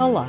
[0.00, 0.26] Olá,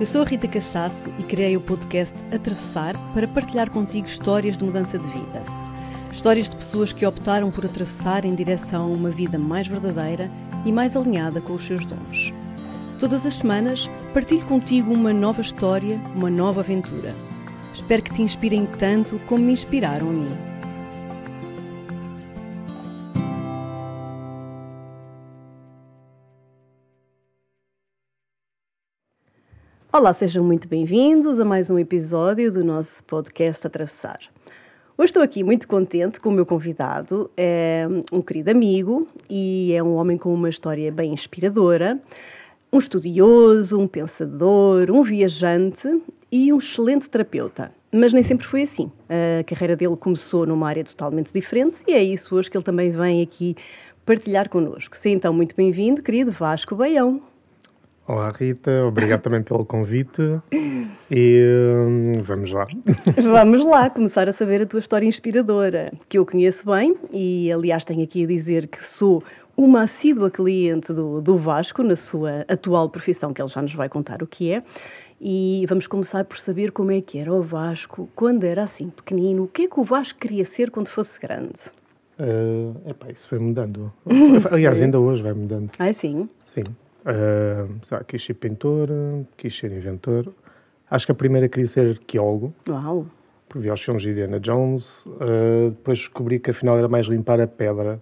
[0.00, 4.64] eu sou a Rita Cachaço e criei o podcast Atravessar para partilhar contigo histórias de
[4.64, 5.44] mudança de vida.
[6.12, 10.28] Histórias de pessoas que optaram por atravessar em direção a uma vida mais verdadeira
[10.66, 12.34] e mais alinhada com os seus dons.
[12.98, 17.12] Todas as semanas partilho contigo uma nova história, uma nova aventura.
[17.92, 20.28] Espero que te inspirem tanto como me inspiraram a mim.
[29.92, 34.20] Olá, sejam muito bem-vindos a mais um episódio do nosso podcast Atravessar.
[34.96, 39.82] Hoje estou aqui muito contente com o meu convidado, é um querido amigo e é
[39.82, 42.00] um homem com uma história bem inspiradora,
[42.72, 47.81] um estudioso, um pensador, um viajante e um excelente terapeuta.
[47.94, 48.90] Mas nem sempre foi assim.
[49.06, 52.90] A carreira dele começou numa área totalmente diferente e é isso hoje que ele também
[52.90, 53.54] vem aqui
[54.06, 54.96] partilhar connosco.
[54.96, 57.20] Sim, então, muito bem-vindo, querido Vasco Baião.
[58.08, 60.22] Olá Rita, obrigado também pelo convite
[61.10, 61.44] e
[61.86, 62.66] hum, vamos lá.
[63.22, 67.84] Vamos lá começar a saber a tua história inspiradora, que eu conheço bem e aliás
[67.84, 69.22] tenho aqui a dizer que sou
[69.56, 73.88] uma assídua cliente do, do Vasco na sua atual profissão, que ele já nos vai
[73.88, 74.62] contar o que é.
[75.24, 79.44] E vamos começar por saber como é que era o Vasco quando era assim pequenino.
[79.44, 81.54] O que é que o Vasco queria ser quando fosse grande?
[82.18, 83.92] Uh, epá, isso foi mudando.
[84.50, 85.70] Aliás, ainda hoje vai mudando.
[85.78, 86.28] Ah, sim?
[86.46, 86.64] Sim.
[87.02, 88.88] Uh, sabe, quis ser pintor,
[89.36, 90.26] quis ser inventor.
[90.90, 92.52] Acho que a primeira queria ser arqueólogo.
[92.68, 93.06] Uau!
[93.48, 95.06] Porque vi aos filmes de Indiana Jones.
[95.06, 98.00] Uh, depois descobri que afinal era mais limpar a pedra.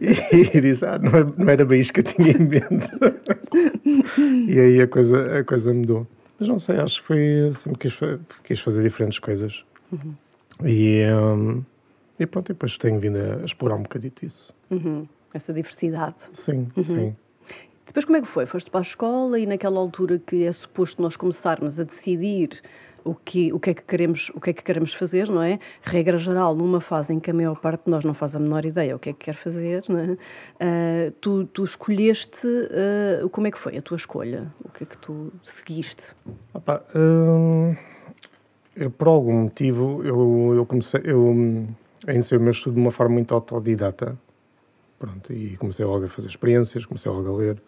[0.00, 2.90] e, e disse, ah, não, não, era bem isto que eu tinha em mente.
[4.18, 6.06] E aí a coisa, a coisa mudou.
[6.38, 7.52] Mas não sei, acho que foi.
[7.54, 7.98] Sempre quis,
[8.44, 9.64] quis fazer diferentes coisas.
[9.92, 10.14] Uhum.
[10.64, 11.62] E, um,
[12.18, 14.54] e pronto, depois tenho vindo a explorar um bocadito isso.
[14.70, 16.14] Uhum essa diversidade.
[16.32, 16.82] Sim, uhum.
[16.82, 17.16] sim.
[17.86, 18.46] Depois como é que foi?
[18.46, 22.62] Foste para a escola e naquela altura que é suposto nós começarmos a decidir
[23.04, 25.58] o que, o que é que queremos o que é que queremos fazer, não é?
[25.82, 28.64] Regra geral, numa fase em que a maior parte de nós não faz a menor
[28.64, 30.12] ideia o que é que quer fazer, não é?
[30.12, 34.52] Uh, tu, tu escolheste, uh, como é que foi a tua escolha?
[34.64, 36.02] O que é que tu seguiste?
[36.54, 37.74] Opa, hum,
[38.76, 41.66] eu, por algum motivo, eu, eu comecei, eu
[42.08, 44.16] iniciei o meu estudo de uma forma muito autodidata.
[44.98, 47.62] Pronto, e comecei logo a fazer experiências, comecei logo a ler.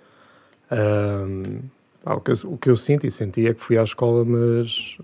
[0.71, 1.61] Um,
[2.05, 4.25] ah, o, que eu, o, que eu, sinto e senti é que fui à escola,
[4.25, 4.99] mas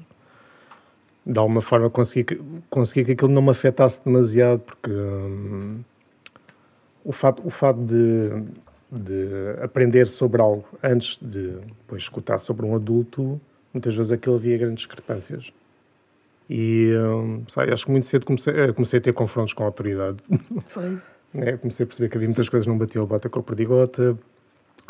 [1.24, 5.80] de alguma forma consegui que, consegui que aquilo não me afetasse demasiado, porque um,
[7.04, 8.30] o fato, o fato de,
[8.90, 13.40] de aprender sobre algo antes de depois escutar sobre um adulto,
[13.72, 15.52] muitas vezes aquilo havia grandes discrepâncias.
[16.48, 19.66] E um, sabe, acho que muito cedo comecei, eh, comecei a ter confrontos com a
[19.66, 20.18] autoridade.
[20.66, 20.98] Foi.
[21.32, 21.56] Né?
[21.62, 24.18] Comecei a perceber que havia muitas coisas que não batiam a bota com a perdigota.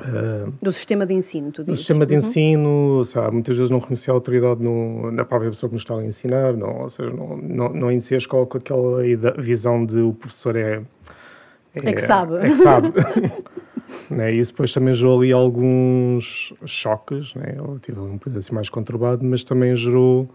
[0.00, 1.74] Uh, do sistema de ensino, tu dizes?
[1.74, 2.18] Do sistema de uhum.
[2.18, 6.00] ensino, sabe, muitas vezes não reconhecia a autoridade no, na própria pessoa que nos estava
[6.00, 9.02] a ensinar, não, ou seja, não, não, não iniciei a escola com aquela
[9.38, 10.82] visão de o professor é...
[11.74, 12.36] É, é que sabe.
[12.36, 12.92] É que sabe.
[14.10, 14.32] né?
[14.32, 17.54] Isso depois também gerou ali alguns choques, né?
[17.56, 20.28] eu tive um período assim mais conturbado, mas também gerou,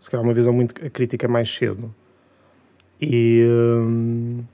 [0.00, 1.94] se calhar, uma visão muito crítica mais cedo.
[3.00, 3.46] E...
[3.48, 4.44] Hum,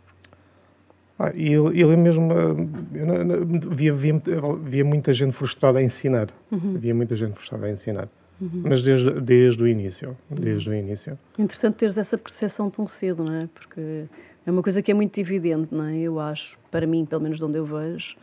[1.19, 4.23] ah, e ele, mesmo ah, via, via,
[4.63, 6.29] via, muita gente frustrada a ensinar.
[6.51, 6.75] Uhum.
[6.77, 8.09] Havia muita gente frustrada a ensinar.
[8.39, 8.63] Uhum.
[8.65, 10.17] Mas desde, desde o início.
[10.31, 10.75] Desde uhum.
[10.75, 11.19] o início.
[11.39, 13.49] Interessante teres essa percepção tão cedo, não é?
[13.55, 14.05] Porque
[14.45, 15.97] é uma coisa que é muito evidente, não é?
[15.97, 18.15] Eu acho, para mim, pelo menos de onde eu vejo,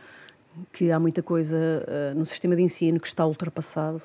[0.72, 4.00] que há muita coisa uh, no sistema de ensino que está ultrapassado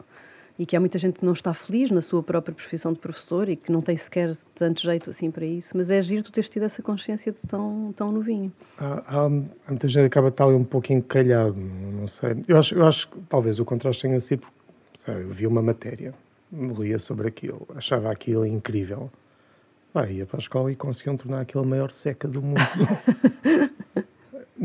[0.60, 3.48] e que há muita gente que não está feliz na sua própria profissão de professor
[3.48, 6.50] e que não tem sequer tanto jeito assim para isso, mas é giro tu teres
[6.50, 8.52] tido essa consciência de tão, tão novinho.
[8.78, 12.44] Há, há, há muita gente que acaba de estar ali um pouco encalhado, não sei.
[12.46, 14.46] Eu acho, eu acho que talvez o contraste tenha sido,
[14.98, 16.14] sabe, eu vi uma matéria,
[16.52, 19.10] lia sobre aquilo, achava aquilo incrível.
[19.94, 22.60] Vai, ia para a escola e conseguiam tornar aquilo a maior seca do mundo.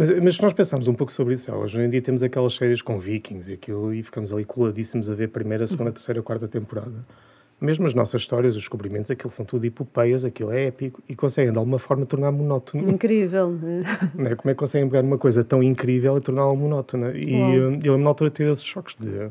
[0.05, 2.83] Mas, mas se nós pensarmos um pouco sobre isso, hoje em dia temos aquelas séries
[2.83, 5.93] com vikings e aquilo e ficamos ali coladíssimos a ver a primeira, a segunda, a
[5.93, 6.93] terceira, a quarta temporada.
[7.59, 11.53] Mesmo as nossas histórias, os descobrimentos, aquilo são tudo epopeias, aquilo é épico e conseguem
[11.53, 12.91] de alguma forma tornar monótono.
[12.91, 13.59] Incrível.
[14.19, 14.35] É?
[14.35, 17.13] Como é que conseguem pegar uma coisa tão incrível e torná-la monótona?
[17.13, 17.55] E Uau.
[17.55, 19.31] eu lembro na altura ter esses choques de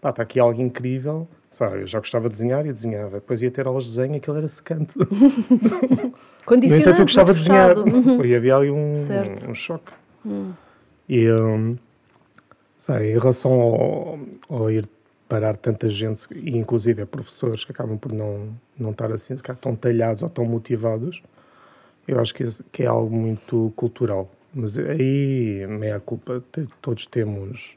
[0.00, 1.82] pá, está aqui algo incrível, sabe?
[1.82, 3.16] Eu já gostava de desenhar e desenhava.
[3.16, 4.94] Depois ia ter aulas de desenho e aquilo era secante.
[6.46, 6.68] Condicionante.
[6.68, 7.76] No entanto, eu gostava de desenhar.
[7.78, 8.24] Uhum.
[8.24, 8.94] E havia ali um,
[9.48, 9.92] um choque.
[10.24, 10.52] Hum.
[11.08, 11.26] E,
[12.78, 14.18] sei, em relação ao,
[14.48, 14.88] ao, ir
[15.28, 19.56] parar tanta gente, e inclusive é professores que acabam por não, não estar assim, ficar
[19.56, 21.22] tão talhados ou tão motivados,
[22.06, 24.30] eu acho que, que é algo muito cultural.
[24.54, 26.42] Mas aí, meia culpa,
[26.80, 27.76] todos temos,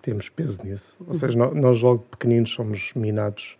[0.00, 0.94] temos peso nisso.
[1.06, 3.56] Ou seja, nós logo pequeninos somos minados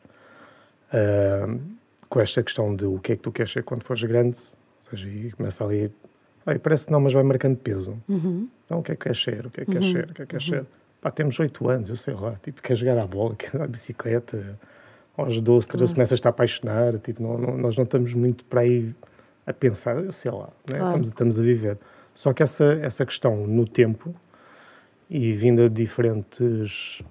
[0.93, 1.60] uh,
[2.08, 4.37] com esta questão de o que é que tu queres ser quando fores grande.
[4.84, 5.90] Ou seja, e começa ali,
[6.48, 7.96] aí parece que não, mas vai marcando peso.
[8.08, 8.48] Uhum.
[8.64, 9.46] Então, o que é que queres ser?
[9.46, 9.92] O que é que queres uhum.
[9.92, 10.10] ser?
[10.10, 10.40] O que é que uhum.
[10.40, 10.66] ser?
[11.00, 14.58] Pá, temos oito anos, eu sei lá, tipo, quer jogar à bola, quer andar bicicleta,
[15.16, 18.94] aos 12, 13 começas a apaixonar, tipo, não, não, nós não estamos muito para aí
[19.46, 20.78] a pensar, eu sei lá, né?
[20.78, 20.86] claro.
[20.86, 21.78] estamos, estamos a viver.
[22.14, 24.14] Só que essa, essa questão no tempo
[25.08, 27.02] e vinda de diferentes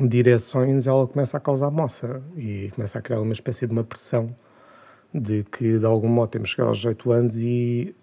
[0.00, 4.34] direções, ela começa a causar moça e começa a criar uma espécie de uma pressão
[5.12, 7.94] de que de algum modo temos que chegar aos 18 anos e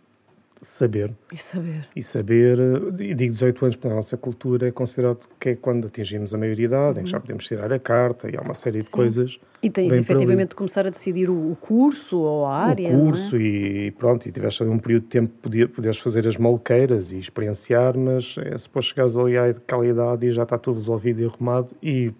[0.62, 1.12] saber.
[1.32, 1.88] E saber.
[1.96, 2.58] E saber,
[3.00, 6.96] e digo 18 anos na nossa cultura é considerado que é quando atingimos a maioridade,
[6.96, 7.02] uhum.
[7.02, 8.92] em que já podemos tirar a carta e há uma série de Sim.
[8.92, 9.40] coisas.
[9.62, 12.90] E tens efetivamente de começar a decidir o, o, curso ou a área.
[12.96, 13.40] O curso é?
[13.40, 17.98] e pronto, e tiveste um período de tempo podia, podias fazer as malqueiras e experienciar,
[17.98, 22.14] mas é suposto chegares ali àquela idade e já está tudo resolvido e arrumado e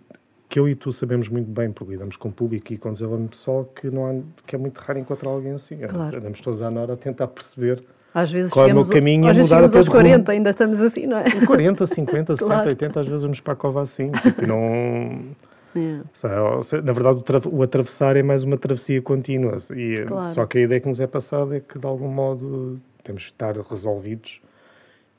[0.50, 3.32] que eu e tu sabemos muito bem, porque lidamos com o público e com desenvolvimento
[3.32, 5.78] pessoal, que, não há, que é muito raro encontrar alguém assim.
[5.78, 6.18] Claro.
[6.18, 7.84] Andamos todos à Nora a tentar perceber
[8.18, 10.32] às vezes qual é o meu caminho às vezes mudar aos 40, rumo.
[10.32, 11.46] ainda estamos assim, não é?
[11.46, 12.70] 40, 50, 60, claro.
[12.70, 15.22] 80, às vezes vamos para a cova assim, tipo, não...
[15.76, 16.82] É.
[16.82, 17.22] Na verdade,
[17.52, 19.58] o, atravessar é mais uma travessia contínua.
[19.76, 20.34] E, claro.
[20.34, 23.28] Só que a ideia que nos é passada é que, de algum modo, temos de
[23.28, 24.42] estar resolvidos.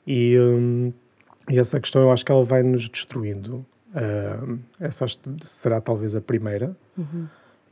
[0.05, 0.91] E, hum,
[1.49, 3.65] e essa questão eu acho que ela vai nos destruindo.
[3.95, 5.05] Uh, essa
[5.43, 6.75] será talvez a primeira.
[6.97, 7.27] Uhum.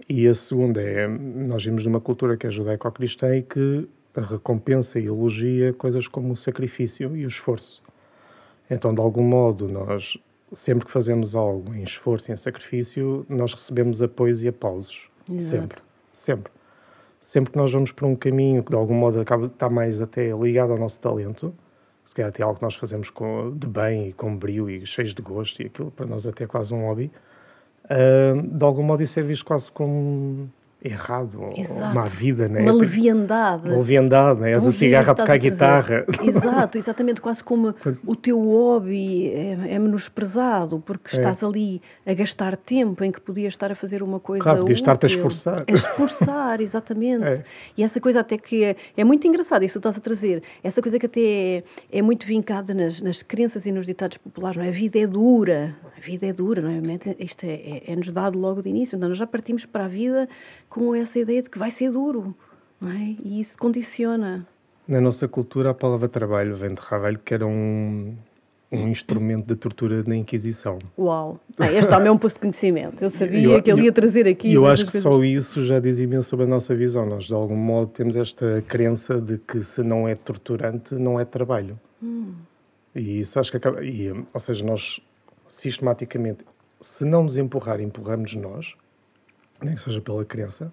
[0.07, 3.89] E a segunda é, nós vimos numa cultura que é judaico-cristã e que
[4.21, 7.81] recompensa e elogia coisas como o sacrifício e o esforço.
[8.69, 10.17] Então, de algum modo, nós,
[10.51, 15.09] sempre que fazemos algo em esforço e em sacrifício, nós recebemos apoios e aplausos.
[15.29, 15.49] Exato.
[15.49, 15.81] Sempre.
[16.13, 16.51] Sempre.
[17.21, 20.31] Sempre que nós vamos por um caminho que, de algum modo, acaba estar mais até
[20.31, 21.53] ligado ao nosso talento,
[22.05, 25.13] se calhar até algo que nós fazemos com, de bem e com brio e cheios
[25.13, 27.11] de gosto, e aquilo para nós até é quase um hobby,
[27.85, 30.49] uh, de algum modo isso é visto quase como
[30.83, 31.79] errado, Exato.
[31.79, 32.61] uma vida, né?
[32.61, 33.67] Uma leviandade.
[33.67, 34.51] Uma leviandade, né?
[34.51, 36.05] És a cigarra a tocar a guitarra.
[36.23, 37.73] Exato, exatamente, quase como
[38.05, 41.19] o teu hobby é, é menosprezado, porque é.
[41.19, 44.77] estás ali a gastar tempo em que podias estar a fazer uma coisa Claro, podias
[44.77, 45.63] estar-te a esforçar.
[45.67, 47.17] A esforçar, exatamente.
[47.27, 47.43] É.
[47.75, 50.81] E essa coisa até que é, é, muito engraçada, isso que estás a trazer, essa
[50.81, 54.63] coisa que até é, é muito vincada nas, nas crenças e nos ditados populares, não
[54.63, 54.69] é?
[54.69, 57.15] A vida é dura, a vida é dura, não é?
[57.19, 60.29] Isto é, é, é-nos dado logo de início, então nós já partimos para a vida
[60.69, 62.35] com essa ideia de que vai ser duro,
[62.79, 63.15] não é?
[63.23, 64.45] E isso condiciona.
[64.87, 68.15] Na nossa cultura, a palavra trabalho vem de Ravel, que era um,
[68.71, 70.79] um instrumento de tortura na Inquisição.
[70.97, 71.39] Uau!
[71.57, 73.01] Ah, este homem é um posto de conhecimento.
[73.01, 74.53] Eu sabia eu, que ele ia trazer aqui.
[74.53, 75.03] Eu acho que coisas...
[75.03, 77.05] só isso já diz imenso sobre a nossa visão.
[77.05, 81.25] Nós, de algum modo, temos esta crença de que se não é torturante, não é
[81.25, 81.77] trabalho.
[82.01, 82.33] Hum.
[82.95, 83.83] E isso acho que acaba.
[83.83, 85.01] E, ou seja, nós
[85.49, 86.45] sistematicamente,
[86.81, 88.75] se não nos empurrar, empurramos nós,
[89.61, 90.71] nem que seja pela crença,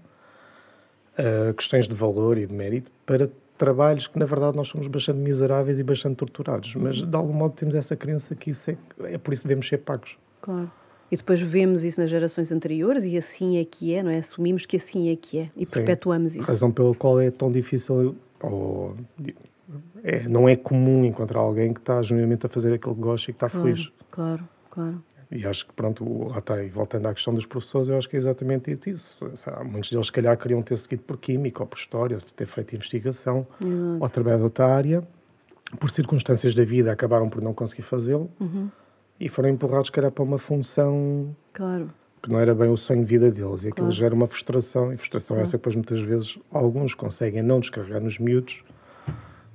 [1.19, 5.19] uh, questões de valor e de mérito para trabalhos que, na verdade, nós somos bastante
[5.19, 6.75] miseráveis e bastante torturados.
[6.75, 9.69] Mas, de algum modo, temos essa crença que isso é, é por isso que devemos
[9.69, 10.17] ser pagos.
[10.43, 10.71] Claro.
[11.11, 14.19] E depois vemos isso nas gerações anteriores e assim é que é, não é?
[14.19, 15.73] Assumimos que assim é que é e Sim.
[15.73, 16.43] perpetuamos isso.
[16.43, 18.97] A razão pela qual é tão difícil, ou
[20.03, 23.35] é, não é comum encontrar alguém que está genuinamente a fazer aquilo que gosta e
[23.35, 23.93] que está claro, feliz.
[24.11, 25.03] Claro, claro.
[25.35, 28.21] E acho que, pronto, lá está, voltando à questão dos professores, eu acho que é
[28.21, 29.29] exatamente isso.
[29.65, 33.45] Muitos deles, se calhar, queriam ter seguido por Química ou por História, ter feito investigação,
[33.61, 33.99] Exato.
[34.01, 35.03] ou trabalhado outra área.
[35.81, 38.31] Por circunstâncias da vida, acabaram por não conseguir fazê-lo.
[38.39, 38.71] Uhum.
[39.19, 41.35] E foram empurrados, era para uma função...
[41.53, 41.91] Claro.
[42.23, 43.65] Que não era bem o sonho de vida deles.
[43.65, 43.91] E aquilo claro.
[43.91, 44.93] gera uma frustração.
[44.93, 45.49] E frustração claro.
[45.49, 48.63] essa, depois, muitas vezes, alguns conseguem não descarregar nos miúdos,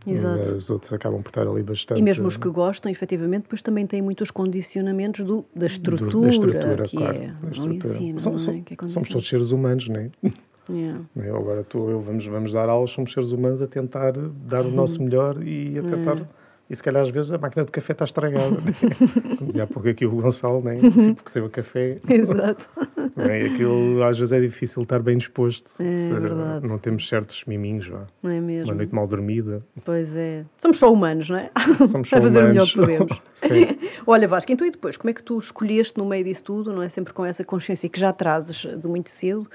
[0.08, 0.54] Exato.
[0.54, 2.00] Os outros acabam por estar ali bastante.
[2.00, 6.22] E mesmo os que gostam, efetivamente, depois também têm muitos condicionamentos do, da, estrutura, do,
[6.22, 8.20] da estrutura, que claro, é o ensino.
[8.20, 8.58] Somos, é?
[8.58, 10.10] é somos todos seres humanos, não é?
[10.72, 11.04] Yeah.
[11.18, 11.30] É?
[11.32, 14.14] Agora tu eu vamos, vamos dar aulas, somos seres humanos a tentar
[14.48, 16.30] dar o nosso melhor e a tentar.
[16.70, 18.58] E se calhar às vezes a máquina de café está estragada.
[19.38, 20.78] Como dizia há pouco aqui o Gonçalo, né?
[20.78, 21.96] Tipo que saiu café.
[22.08, 22.70] Exato.
[23.18, 23.48] É?
[23.48, 25.70] Aquilo às vezes é difícil estar bem disposto.
[25.80, 26.66] É, se verdade.
[26.66, 28.06] Não temos certos miminhos, vá.
[28.24, 28.72] Não é mesmo?
[28.72, 29.62] Uma noite mal dormida.
[29.84, 30.46] Pois é.
[30.58, 31.52] Somos só humanos, não é?
[31.92, 32.74] Somos só a fazer humanos.
[32.76, 33.82] o melhor que podemos.
[34.08, 34.96] Olha, Vasco, então e depois?
[34.96, 36.88] Como é que tu escolheste no meio disso tudo, não é?
[36.88, 39.50] Sempre com essa consciência que já trazes de muito cedo.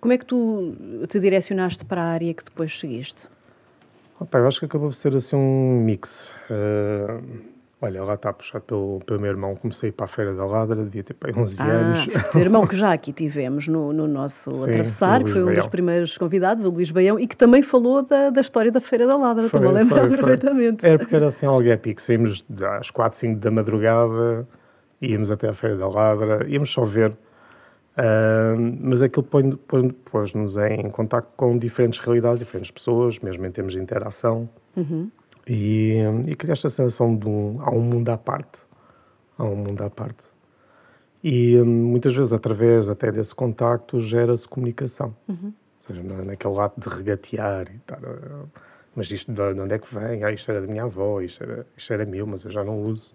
[0.00, 0.74] Como é que tu
[1.08, 3.20] te direcionaste para a área que depois seguiste?
[4.20, 6.28] Opa, eu acho que acabou por ser assim um mix.
[6.50, 7.50] Uh,
[7.82, 9.56] Olha, lá está puxado pelo, pelo meu irmão.
[9.56, 12.08] Comecei para a Feira da Ladra, devia ter para 11 Ah, anos.
[12.30, 15.54] teu irmão que já aqui tivemos no, no nosso Sim, Atravessar, o que foi um
[15.54, 19.06] dos primeiros convidados, o Luís Baião, e que também falou da, da história da Feira
[19.06, 20.08] da Ladra, Foi, a foi, foi.
[20.10, 20.84] perfeitamente.
[20.84, 22.02] Era porque era assim algo épico.
[22.02, 22.44] Saímos
[22.78, 24.46] às 4, 5 da madrugada,
[25.00, 27.14] íamos até à Feira da Ladra, íamos só ver.
[28.80, 29.26] Mas aquilo
[30.10, 34.48] pôs-nos em contacto com diferentes realidades, diferentes pessoas, mesmo em termos de interação.
[34.76, 35.10] Uhum.
[35.46, 38.58] E, e cria esta sensação de um, há um mundo à parte.
[39.36, 40.22] Há um mundo à parte.
[41.22, 45.14] E hum, muitas vezes, através até desse contacto, gera-se comunicação.
[45.28, 45.46] Uhum.
[45.46, 47.98] Ou seja, na- naquele ato de regatear e tal.
[48.04, 48.44] ah,
[48.94, 50.24] Mas isto de, de onde é que vem?
[50.24, 52.80] Ah, isto era da minha avó, isto era, isto era meu, mas eu já não
[52.82, 53.14] uso.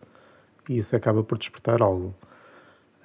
[0.70, 2.13] E isso acaba por despertar algo.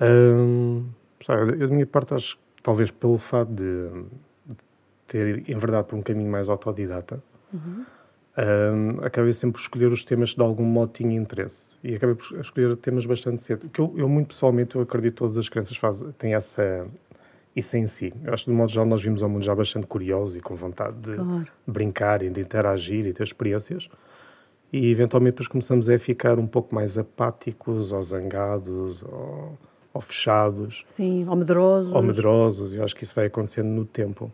[0.00, 0.86] Hum,
[1.24, 4.04] sabe, eu, da minha parte, acho que talvez pelo fato de
[5.08, 7.22] ter enverdado por um caminho mais autodidata,
[7.52, 7.84] Uhum.
[8.38, 11.74] um, acabei sempre por escolher os temas que de algum modo tinha interesse.
[11.82, 13.68] E acabei por escolher temas bastante cedo.
[13.70, 16.86] Que eu, eu, muito pessoalmente, eu acredito que todas as crianças fazem, têm essa,
[17.56, 18.12] isso em si.
[18.22, 20.54] Eu acho que, de modo geral, nós vimos ao mundo já bastante curiosos e com
[20.54, 21.48] vontade de Claro.
[21.66, 23.88] brincar e de interagir e ter experiências.
[24.72, 29.58] E, eventualmente, depois começamos a ficar um pouco mais apáticos ou zangados ou,
[29.92, 31.92] ou fechados Sim, ou medrosos.
[31.92, 34.30] ou medrosos, e eu acho que isso vai acontecendo no tempo.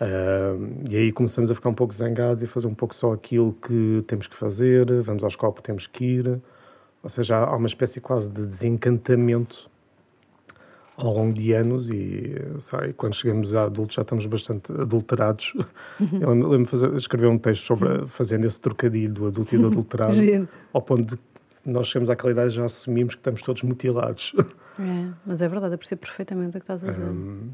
[0.00, 3.52] Ahm, e aí começamos a ficar um pouco zangados e fazer um pouco só aquilo
[3.66, 6.40] que temos que fazer, vamos escola porque temos que ir.
[7.02, 9.70] Ou seja, há uma espécie quase de desencantamento
[10.96, 15.52] ao longo de anos e sabe, quando chegamos a adultos já estamos bastante adulterados.
[16.20, 20.14] Eu lembro- de escrever um texto sobre fazendo esse trocadilho do adulto e do adulterado,
[20.72, 21.22] ao ponto de
[21.64, 24.32] nós chegamos àquela idade e já assumimos que estamos todos mutilados.
[24.78, 27.04] É, mas é verdade, eu percebo perfeitamente o que estás a dizer.
[27.04, 27.50] Hum,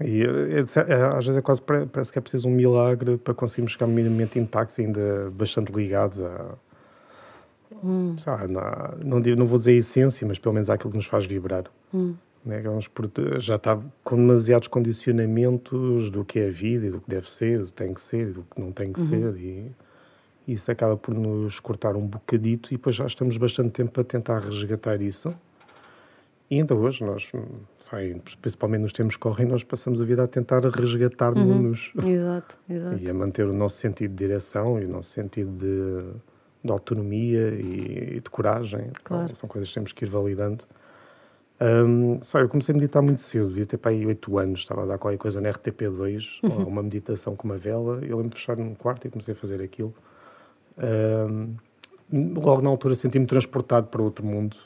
[0.00, 3.34] e é- é- às vezes é quase pare- parece que é preciso um milagre para
[3.34, 6.54] conseguirmos ficar minimamente intactos, ainda bastante ligados a.
[7.82, 8.16] Hum,
[8.48, 11.24] na- não, digo- não vou dizer a essência, mas pelo menos àquilo que nos faz
[11.26, 11.64] vibrar.
[11.92, 12.14] hum.
[12.44, 12.62] Né?
[13.12, 17.28] Te- já está com demasiados condicionamentos do que é a vida e do que deve
[17.30, 19.34] ser, do que tem que ser e do que não tem que ser.
[19.36, 19.70] E
[20.46, 24.40] isso acaba por nos cortar um bocadito e depois já estamos bastante tempo a tentar
[24.40, 25.34] resgatar isso.
[26.50, 27.30] E ainda hoje, nós,
[28.42, 32.98] principalmente nos tempos que correm, nós passamos a vida a tentar resgatar-nos Exato, exato.
[33.02, 36.04] e a manter o nosso sentido de direção e o nosso sentido de,
[36.62, 38.90] de autonomia e, e de coragem.
[39.02, 39.34] Claro.
[39.36, 40.64] São coisas que temos que ir validando.
[41.60, 44.82] Hum, sabe, eu comecei a meditar muito cedo, devia ter para aí 8 anos, estava
[44.82, 46.64] a dar qualquer coisa na RTP2, Uhum.
[46.66, 48.00] uma meditação com uma vela.
[48.02, 49.94] Eu lembro de fechar num quarto e comecei a fazer aquilo.
[52.12, 54.56] Logo na altura senti-me transportado para outro mundo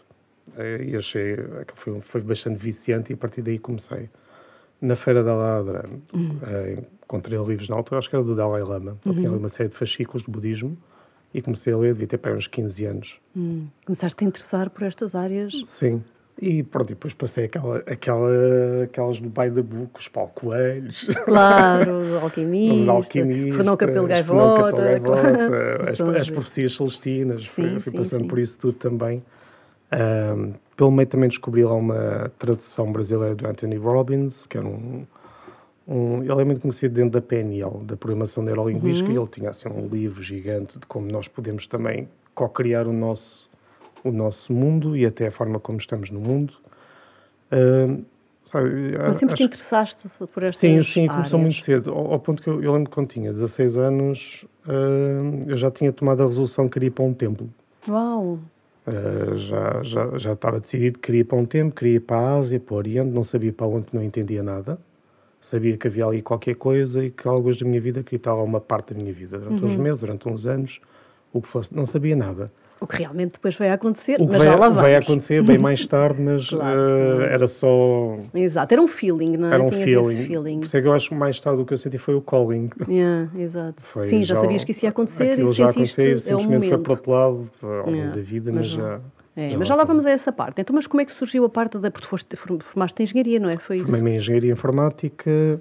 [0.57, 4.09] eh, e achei que foi, foi bastante viciante e a partir daí comecei.
[4.81, 5.89] Na Feira da Ladra
[6.47, 8.97] eh, encontrei livros na altura, acho que era do Dalai Lama.
[9.05, 10.77] Ele tinha ali uma série de fascículos de budismo
[11.35, 13.21] e comecei a ler, devia ter para uns 15 anos.
[13.37, 13.67] Hum.
[13.85, 15.53] Começaste a interessar por estas áreas.
[15.65, 16.03] Sim.
[16.41, 18.31] E pronto, depois passei aquela, aquela,
[18.85, 24.07] aquelas do by the book, os Paulo Coelhos, Claro, o alquimista, os alquimistas, Fernão Capelo
[24.07, 24.83] Gaivota.
[24.83, 28.29] Gaivota, as, as profecias celestinas, fui, Sim, fui sim, passando sim.
[28.29, 29.21] por isso tudo também.
[29.91, 35.05] Ahm, pelo meio também descobri lá uma tradução brasileira do Anthony Robbins, que era um,
[35.89, 39.15] um- ele é muito conhecido dentro da PNL, da Programação Neurolinguística, Uhum.
[39.15, 43.48] e ele tinha assim um livro gigante de como nós podemos também co-criar o nosso,
[44.05, 46.55] o nosso mundo e até a forma como estamos no mundo.
[47.51, 48.03] Ahm,
[48.45, 51.55] sabe, Mas sempre te acho- interessaste por estas Sim, sim, começou áreas.
[51.55, 51.91] muito cedo.
[51.93, 54.71] Ao, ao ponto que eu, eu lembro que quando tinha 16 anos, ah,
[55.47, 57.49] eu já tinha tomado a resolução que queria ir para um templo.
[57.89, 58.39] Uau!
[58.87, 62.17] Ah, já, já, já estava decidido que queria ir para um templo, queria ir para
[62.19, 64.79] a Ásia, para o Oriente, não sabia para onde, não entendia nada.
[65.41, 68.43] Sabia que havia ali qualquer coisa e que algo da minha vida queria estar lá
[68.43, 69.39] uma parte da minha vida.
[69.39, 69.71] Durante Uhum.
[69.71, 70.81] uns meses, durante uns anos,
[71.33, 71.73] o que fosse.
[71.75, 72.51] Não sabia nada.
[72.81, 75.59] O que realmente depois vai acontecer, O que mas vai, já lá vai acontecer bem
[75.59, 77.21] mais tarde, mas Claro.
[77.21, 78.19] ah, era só.
[78.33, 79.55] Exato, era um feeling, não é?
[79.55, 80.25] Era um feeling.
[80.25, 80.59] feeling.
[80.61, 82.23] Por isso é que eu acho que mais tarde o que eu senti foi o
[82.23, 82.71] calling.
[82.89, 83.83] Yeah, exato.
[83.83, 86.69] Foi Sim, já, sabias que isso ia acontecer e já sentiste aconteceu, é o simplesmente
[86.69, 89.01] foi para outro lado ao longo da vida, mas mas, já.
[89.37, 90.61] É, já mas já lá vamos a essa parte.
[90.61, 91.91] Então, mas como é que surgiu a parte da...
[91.91, 93.57] Porque tu formaste em engenharia, não é?
[93.57, 93.87] Foi isso?
[93.87, 95.61] Formei-me em engenharia informática.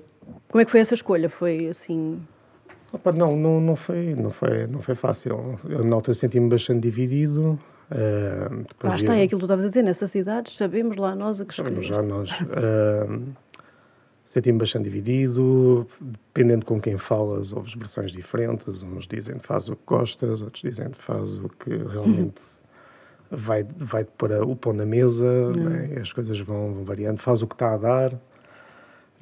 [0.50, 1.29] Como é que foi essa escolha?
[1.29, 2.19] Foi assim...
[2.98, 5.60] Opa, não, não, não, foi, não, foi, não foi fácil.
[5.70, 7.60] Eu, na altura, senti-me bastante dividido.
[7.89, 9.84] depois Lá está, é aquilo que tu estavas a dizer.
[9.84, 12.30] Nessas idades, sabemos lá nós a que Sabemos já nós.
[12.32, 13.20] ah,
[14.30, 18.84] Senti-me bastante dividido, dependendo com quem falas, ouves versões diferentes.
[18.84, 22.42] Uns dizem faz o que gostas, outros dizem faz o que realmente
[23.32, 25.92] vai, vai para o pão na mesa, né?
[25.96, 28.12] E as coisas vão, vão variando, faz o que está a dar.
[28.13, 28.20] né?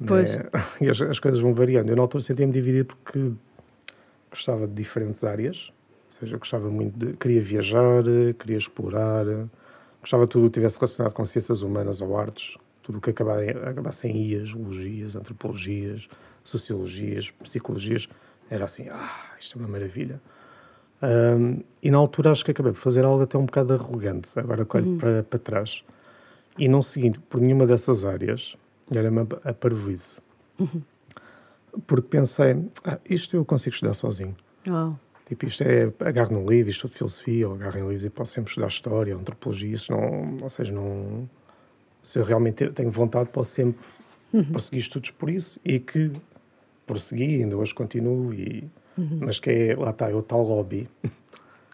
[0.06, 0.36] Pois.
[0.80, 1.88] E as, as coisas vão variando.
[1.90, 3.30] Eu na altura sentia-me dividido porque
[4.30, 5.72] gostava de diferentes áreas,
[6.14, 7.16] ou seja, gostava muito de.
[7.16, 8.02] queria viajar,
[8.38, 9.24] queria explorar,
[10.00, 13.50] gostava de tudo que tivesse relacionado com ciências humanas ou artes, tudo o que acabasse,
[13.50, 16.08] acabasse em IAs, geologias, antropologias,
[16.44, 18.08] sociologias, psicologias,
[18.48, 20.20] era assim, ah, isto é uma maravilha.
[21.02, 24.64] Um, e na altura acho que acabei por fazer algo até um bocado arrogante, agora
[24.64, 24.98] que olho uhum.
[24.98, 25.84] para, para trás.
[26.58, 28.56] E não seguindo por nenhuma dessas áreas,
[28.90, 30.20] era-me a, a parvoíce.
[30.58, 30.80] Uhum.
[31.86, 34.36] Porque pensei, ah, isto eu consigo estudar sozinho.
[34.68, 34.92] Oh.
[35.26, 38.32] Tipo, isto é, agarro num livro, isto é filosofia, ou agarro em livros e posso
[38.32, 41.28] sempre estudar história, antropologia, isso não, ou seja, não,
[42.02, 43.84] se eu realmente tenho vontade, posso sempre
[44.32, 44.44] uhum.
[44.44, 46.12] prosseguir estudos por isso e que
[46.86, 49.18] prossegui, ainda hoje continuo, e, uhum.
[49.22, 50.88] mas que é, lá está, é o tal hobby.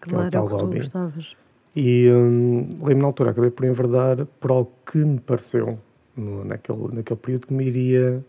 [0.00, 0.78] Claro, que é o tal é hobby.
[0.78, 1.36] gostavas.
[1.76, 5.78] E hum, lembro na altura, acabei por enverdar por algo que me pareceu,
[6.16, 8.24] no, naquele, naquele período, que me iria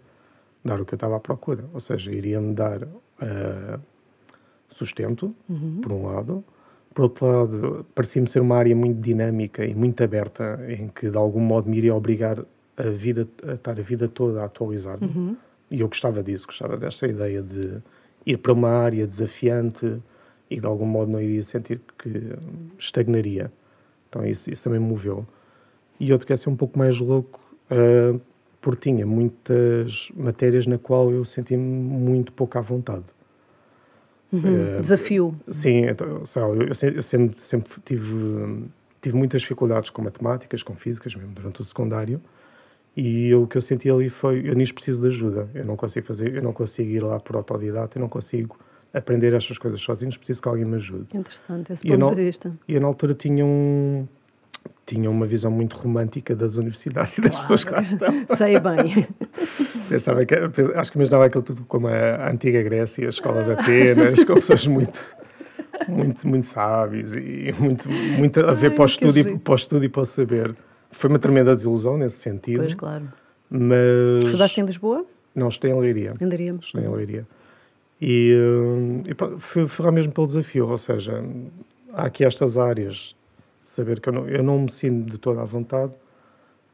[0.63, 1.65] dar o que eu estava à procura.
[1.74, 3.79] Ou seja, iria-me dar uh,
[4.70, 5.82] sustento, uhum.
[5.82, 6.43] por um lado.
[6.93, 11.17] Por outro lado, parecia-me ser uma área muito dinâmica e muito aberta, em que de
[11.17, 12.43] algum modo me iria obrigar
[12.77, 15.08] a, vida, a estar a vida toda a atualizar-me.
[15.08, 15.38] Uhum.
[15.72, 17.79] E eu gostava disso, gostava desta ideia de
[18.25, 20.01] ir para uma área desafiante
[20.50, 22.10] e de algum modo não iria sentir que
[22.77, 23.51] estagnaria.
[24.10, 25.25] Então isso, isso também me moveu.
[26.00, 27.39] E outro que é ser um pouco mais louco,
[27.72, 28.22] uh,
[28.63, 33.03] porque tinha muitas matérias na qual eu senti-me muito pouco à vontade.
[34.32, 34.39] Uhum.
[34.39, 35.36] Uh, Desafio.
[35.50, 38.63] Sim, então, eu, eu, sempre, sempre tive,
[39.01, 42.22] tive muitas dificuldades com matemáticas, com físicas, mesmo durante o secundário.
[42.96, 45.50] E o que eu senti ali foi, eu nisso preciso de ajuda.
[45.53, 48.58] Eu não consigo fazer, eu não consigo ir lá por autodidata, eu não consigo
[48.93, 51.08] aprender estas coisas sozinho, preciso que alguém me ajude.
[51.13, 52.58] Interessante esse ponto de vista.
[52.65, 54.08] E eu na altura tinha um,
[54.85, 57.47] tinha uma visão muito romântica das universidades e das claro.
[57.47, 58.25] pessoas que lá estão.
[58.37, 59.07] Sei bem.
[59.89, 60.35] Pensava que,
[60.75, 64.67] acho que imaginava aquilo tudo como a antiga Grécia, a escola de Atenas, com pessoas
[64.67, 64.99] muito,
[65.87, 69.55] muito, muito sábios e muito, muito a ver Ai, para, o estudo e, para o
[69.55, 70.55] estudo e para o saber.
[70.91, 72.59] Foi uma tremenda desilusão nesse sentido.
[72.59, 73.11] Pois, claro.
[73.49, 74.25] Mas...
[74.25, 75.05] Estudaste em Lisboa?
[75.33, 76.13] Não, estudei em Leiria.
[76.19, 76.55] Em Leiria.
[76.61, 77.27] Estudei em Leiria.
[78.01, 78.33] E,
[79.07, 81.24] eh, e fui lá mesmo pelo desafio, ou seja,
[81.93, 83.15] há aqui estas áreas
[83.74, 85.94] saber que eu não, eu não me sinto de toda à vontade,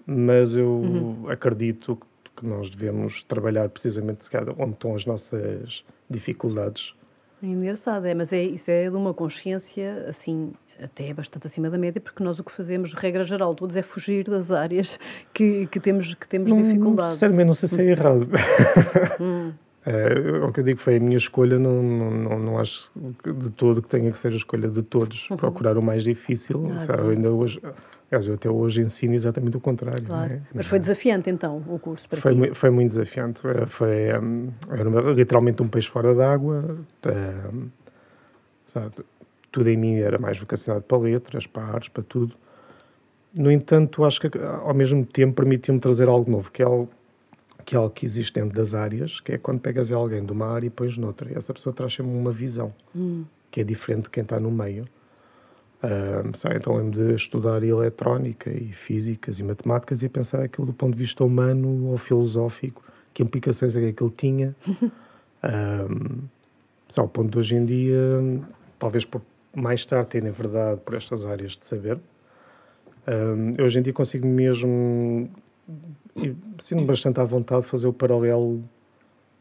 [0.06, 1.30] mas eu uhum.
[1.30, 1.98] acredito
[2.36, 4.26] que nós devemos trabalhar precisamente
[4.58, 6.94] onde estão as nossas dificuldades.
[7.42, 11.78] É engraçado, é, mas é, isso é de uma consciência, assim, até bastante acima da
[11.78, 15.00] média, porque nós o que fazemos, regra geral, todos é fugir das áreas
[15.34, 17.14] que, que temos, que temos não, dificuldade.
[17.14, 17.90] Sinceramente, não sei se é uhum.
[17.90, 18.30] errado.
[19.22, 19.54] Hum.
[19.86, 22.92] É, o que eu digo foi a minha escolha, não, não, não acho
[23.24, 25.38] de todo que tenha que ser a escolha de todos, uhum.
[25.38, 26.60] procurar o mais difícil.
[26.60, 26.80] Claro.
[26.82, 27.62] Sabe, ainda hoje,
[28.12, 30.04] aliás, eu até hoje ensino exatamente o contrário.
[30.04, 30.34] Claro.
[30.34, 30.42] É?
[30.54, 32.54] Mas foi desafiante então o curso para foi, ti?
[32.54, 33.42] Foi muito desafiante.
[33.48, 36.78] É, foi, um, era literalmente um peixe fora d'água.
[37.54, 37.70] Um,
[39.52, 42.36] tudo em mim era mais vocacionado para letras, para artes, para tudo.
[43.34, 46.90] No entanto, acho que ao mesmo tempo permitiu-me trazer algo novo, que é algo
[47.70, 50.48] que é algo que existe dentro das áreas, que é quando pegas alguém de uma
[50.48, 51.32] área e pões noutra.
[51.32, 53.26] E essa pessoa traz sempre uma visão, hum.
[53.52, 54.86] que é diferente de quem está no meio.
[55.84, 60.74] Uh, sabe, então lembro de estudar eletrónica e físicas e matemáticas e pensar aquilo do
[60.74, 64.56] ponto de vista humano ou filosófico, que implicações é que aquilo tinha.
[64.66, 66.24] um,
[66.98, 68.20] ao ponto de hoje em dia,
[68.80, 69.22] talvez por
[69.56, 72.00] mais tarde terem verdade por estas áreas de saber,
[73.08, 75.30] um, hoje em dia consigo mesmo
[76.16, 78.64] e sinto-me bastante à vontade de fazer o paralelo.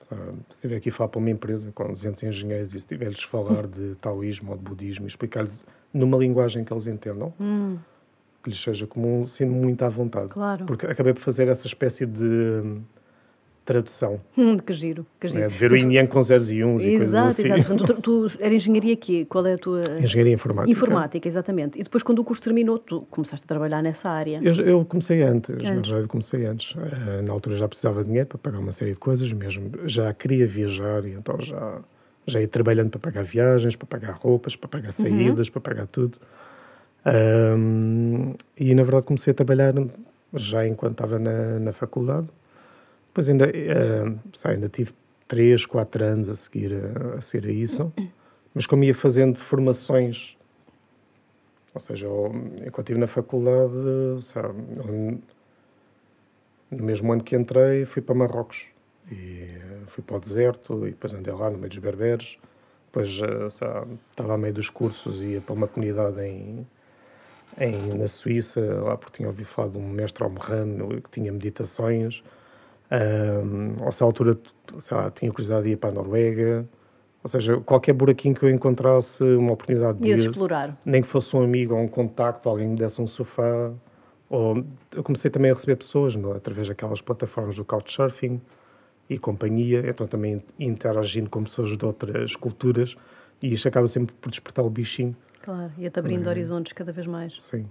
[0.01, 3.67] Se estiver aqui a falar para uma empresa com 200 engenheiros e se tiver-lhes falar
[3.67, 5.62] de taoísmo ou de budismo e explicar-lhes
[5.93, 7.77] numa linguagem que eles entendam, hum.
[8.43, 10.29] que lhes seja comum, sinto-me muito à vontade.
[10.29, 10.64] Claro.
[10.64, 12.81] Porque acabei por fazer essa espécie de
[13.68, 14.18] tradução.
[14.35, 15.44] Hum, que giro, que giro.
[15.44, 17.42] É, de ver o yin com zeros e uns exato, e coisas assim.
[17.48, 17.94] Exato, exato.
[18.00, 19.83] Tu, tu era engenharia aqui, qual é a tua...
[20.00, 20.72] Engenharia informática.
[20.72, 21.78] Informática, exatamente.
[21.78, 24.40] E depois quando o curso terminou, tu começaste a trabalhar nessa área.
[24.42, 26.70] Eu, eu comecei antes, antes, na verdade comecei antes.
[26.70, 30.14] Uh, na altura já precisava de dinheiro para pagar uma série de coisas, mesmo já
[30.14, 31.81] queria viajar e então já,
[32.26, 35.04] já ia trabalhando para pagar viagens, para pagar roupas, para pagar uhum.
[35.04, 35.52] saídas, uhum.
[35.52, 36.16] para pagar tudo.
[37.04, 39.74] Um, e na verdade comecei a trabalhar
[40.35, 42.28] já enquanto estava na, na faculdade
[43.18, 44.92] depois ainda, uh, ainda tive
[45.26, 47.92] 3, 4 anos a seguir a, a seguir a isso,
[48.54, 50.37] mas como ia fazendo formações,
[51.74, 52.07] ou seja,
[52.64, 53.74] enquanto estive na faculdade,
[54.22, 54.54] sabe,
[56.70, 58.66] no mesmo ano que entrei, fui para Marrocos.
[59.11, 59.48] E
[59.87, 62.37] fui para o deserto e depois andei lá no meio dos berberes.
[62.87, 66.66] Depois eh, sabe, estava a meio dos cursos ia para uma comunidade em,
[67.59, 72.22] em, na Suíça, lá porque tinha ouvido falar de um mestre Omram que tinha meditações.
[72.90, 74.38] Um, a essa altura,
[74.81, 76.66] sei lá, tinha curiosidade de ir para a Noruega,
[77.22, 80.79] Ou seja, qualquer buraquinho que eu encontrasse uma oportunidade de E ir, explorar.
[80.85, 83.72] nem que fosse um amigo ou um contacto, alguém me desse um sofá.
[84.31, 86.37] Ou eu comecei também a receber pessoas não, é?
[86.37, 88.40] através daquelas plataformas do Couchsurfing
[89.11, 92.94] e companhia, então também interagindo com pessoas de outras culturas
[93.42, 95.16] e isto acaba sempre por despertar o bichinho.
[95.42, 97.35] Claro, ia-te abrindo horizontes cada vez mais.
[97.40, 97.66] Sim.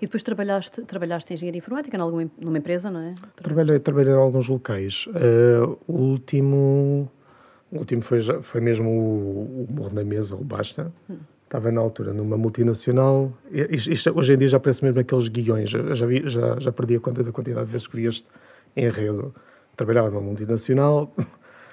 [0.00, 3.14] E depois trabalhaste, trabalhaste em engenharia informática alguma, numa empresa, não é?
[3.36, 5.06] Trabalhei, trabalhei em alguns locais.
[5.06, 7.10] Uh, o último,
[7.72, 10.92] o último foi, já- foi mesmo o, o Morro na Mesa, o Basta.
[11.44, 13.32] Estava na altura numa multinacional.
[13.50, 15.72] Isto, isto hoje em dia já parece mesmo aqueles guiões.
[15.72, 18.26] Eu Já, vi, já, já perdi a conta da quantidade de vezes que vi este
[18.76, 19.34] enredo.
[19.76, 21.14] Trabalhava numa multinacional,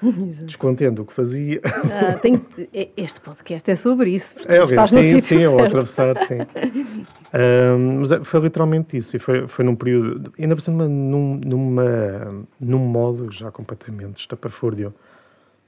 [0.29, 0.45] Exato.
[0.45, 1.61] descontente do que fazia.
[1.63, 2.41] Ah, tem
[2.73, 4.35] é- este podcast é sobre isso.
[4.47, 5.65] É, ok, estás no sim, sítio sim, eu certo.
[5.67, 6.37] atravessar, sim.
[7.33, 11.35] Ahm, mas é- foi literalmente isso, e foi, foi num período, ainda por cima, num,
[11.37, 14.93] numa, num modo já completamente estapafúrdio.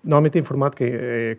[0.04, 1.38] Normalmente a informática é,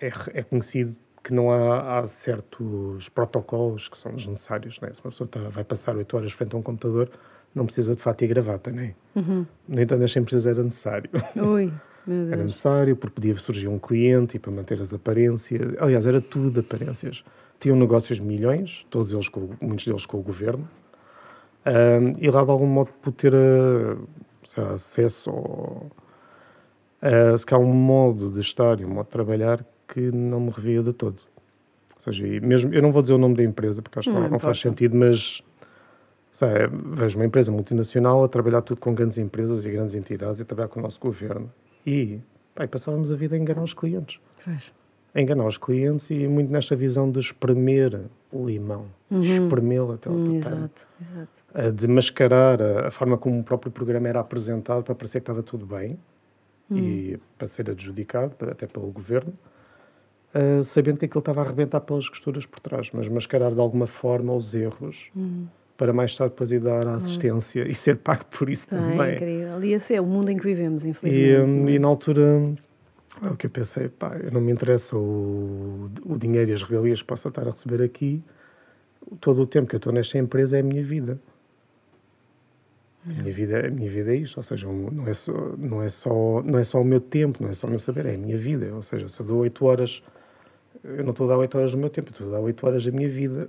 [0.00, 4.90] é, é conhecido que não há, há certos protocolos que são desnecessários, né?
[4.94, 7.10] Se uma pessoa está- vai passar oito horas frente a um computador,
[7.54, 8.94] não precisa de fato e gravata, né?
[9.14, 9.44] Uhum.
[9.68, 11.10] No entanto, nas empresas era necessário.
[11.36, 11.70] Ui,
[12.08, 15.74] Era necessário, porque podia surgir um cliente e para manter as aparências.
[15.78, 17.22] Aliás, era tudo aparências.
[17.60, 20.66] Tinham negócios de milhões, todos eles com, muitos deles com o governo,
[21.68, 23.96] Ahm, e lá de algum modo por ter ah,
[24.56, 25.86] lá, acesso ao,
[27.02, 30.50] a se calhar um modo de estar e um modo de trabalhar que não me
[30.50, 31.18] revia de todo.
[31.96, 34.22] Ou seja, mesmo, eu não vou dizer o nome da empresa porque acho que Não
[34.22, 35.42] não, não faz sentido, mas
[36.32, 36.48] sei,
[36.94, 40.46] vejo uma empresa multinacional a trabalhar tudo com grandes empresas e grandes entidades e a
[40.46, 41.50] trabalhar com o nosso governo.
[41.88, 42.20] E
[42.60, 44.20] e passávamos a vida a enganar os clientes.
[44.44, 44.72] Pois.
[45.14, 48.00] A enganar os clientes e muito nesta visão de espremer
[48.32, 48.86] o limão.
[49.10, 49.22] Uhum.
[49.22, 50.58] Espremê-lo até ao Hum, total.
[50.58, 55.22] exato, de mascarar a, a forma como o próprio programa era apresentado para parecer que
[55.22, 55.98] estava tudo bem
[56.70, 59.32] e para ser adjudicado, até pelo governo,
[60.34, 63.86] ah, sabendo que aquilo estava a arrebentar pelas costuras por trás, mas mascarar de alguma
[63.86, 65.46] forma os erros Hum.
[65.78, 68.96] Para mais tarde depois ir dar a assistência e ser pago por isso Ah, é
[68.96, 69.14] também.
[69.14, 69.54] incrível.
[69.54, 71.40] Ali esse é o mundo em que vivemos, E, infelizmente.
[71.48, 71.72] hum, não é?
[71.72, 72.52] e na altura,
[73.22, 76.62] é o que eu pensei, pá, eu não me interessa o, o dinheiro e as
[76.62, 78.22] regalias que possa estar a receber aqui.
[79.20, 81.18] Todo o tempo que eu estou nesta empresa é a minha vida.
[83.06, 85.88] A minha vida, a minha vida é isto, ou seja, não é, só, não, é
[85.88, 88.18] só, não é só o meu tempo, não é só o meu saber, é a
[88.18, 88.74] minha vida.
[88.74, 90.02] Ou seja, se eu dou 8 horas,
[90.84, 92.84] eu não estou a dar 8 horas do meu tempo, estou a dar 8 horas
[92.84, 93.48] da minha vida.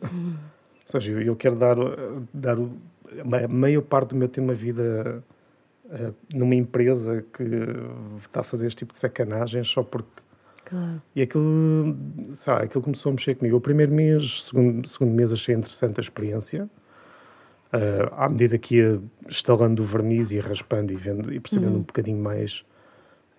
[0.93, 5.23] Ou seja, eu, quero dar, uh, dar a maior parte do meu tempo, a vida
[5.85, 7.43] uh, numa empresa que
[8.25, 10.09] está a fazer este tipo de sacanagens só porque.
[10.65, 11.01] Claro.
[11.15, 11.95] E aquilo,
[12.33, 13.57] sabe, aquilo começou a mexer comigo.
[13.57, 16.69] O primeiro mês, segundo, segundo mês, achei interessante a experiência.
[17.71, 21.81] Uh, à medida que ia instalando o verniz e raspando e, vendo, e percebendo um
[21.81, 22.63] bocadinho mais,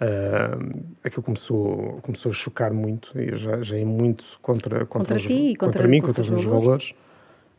[0.01, 3.11] uh, aquilo começou, começou a chocar muito.
[3.21, 6.23] E eu já, já ia muito contra, contra, Contra os- ti e contra- mim, contra
[6.23, 6.65] contra os os meus valores.
[6.91, 7.10] valores.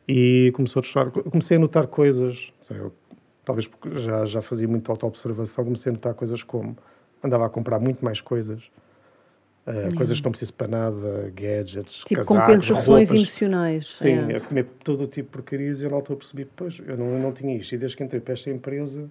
[0.08, 1.12] E começou a chocar.
[1.12, 2.92] Comecei a notar coisas, sei, eu,
[3.46, 6.76] talvez porque já, já fazia muita auto-observação, comecei a notar coisas como
[7.24, 8.64] andava a comprar muito mais coisas.
[9.68, 13.12] uh, Coisas que não preciso para nada, gadgets, Tipo casacos, compensações roupas.
[13.12, 13.88] emocionais.
[13.96, 14.38] Sim, é.
[14.38, 17.06] a comer todo o tipo de porcarias e eu na altura percebi, pois, eu não,
[17.14, 17.74] eu não tinha isto.
[17.74, 19.10] E desde que entrei para esta empresa,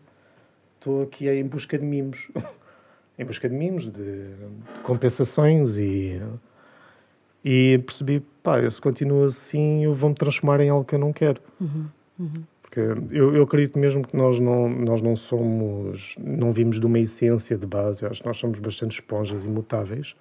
[0.77, 2.29] estou aqui em busca de mimos.
[3.19, 4.35] em busca de mimos, de, de
[4.83, 6.21] compensações e,
[7.45, 11.13] e percebi, pá, eu se continuo assim, eu vou-me transformar em algo que eu não
[11.13, 11.41] quero.
[11.61, 11.87] Uhum,
[12.19, 12.43] uhum.
[12.63, 16.99] Porque eu, eu acredito mesmo que nós não, nós não somos, não vimos de uma
[16.99, 18.03] essência de base.
[18.03, 20.15] Eu acho que nós somos bastante esponjas imutáveis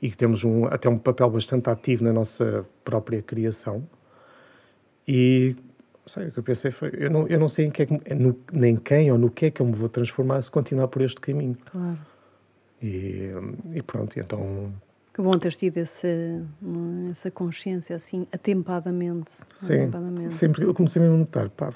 [0.00, 3.86] e que temos um, até um papel bastante ativo na nossa própria criação.
[5.06, 5.54] E
[6.06, 8.14] sei, o que eu pensei foi: eu não, eu não sei em que é que,
[8.14, 11.02] no, nem quem ou no que é que eu me vou transformar se continuar por
[11.02, 11.56] este caminho.
[11.70, 11.98] Claro.
[12.82, 13.30] E,
[13.74, 14.72] e pronto, então
[15.14, 16.40] Que bom teres tido é,
[17.12, 19.30] essa consciência assim, atempadamente.
[19.54, 20.34] Sim, atempadamente.
[20.34, 21.70] sempre eu comecei mesmo a notar, pá,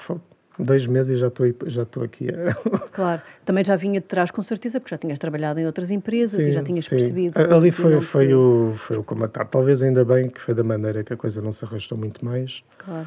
[0.59, 2.27] dois meses e já estou já estou aqui.
[2.31, 2.55] a-
[2.91, 3.23] Claro.
[3.45, 6.51] Também já vinha de trás com certeza, porque já tinhas trabalhado em outras empresas e
[6.53, 6.91] já tinhas sim.
[6.91, 7.39] percebido.
[7.39, 9.47] A- Ali foi, foi, o, foi o comatar.
[9.47, 12.65] Talvez ainda bem que foi da maneira que a coisa não se arrastou muito mais.
[12.79, 13.07] Claro.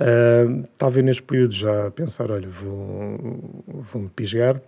[0.00, 4.58] Uh, talvez neste período já a pensar, olha, vou- vou-me pisgar.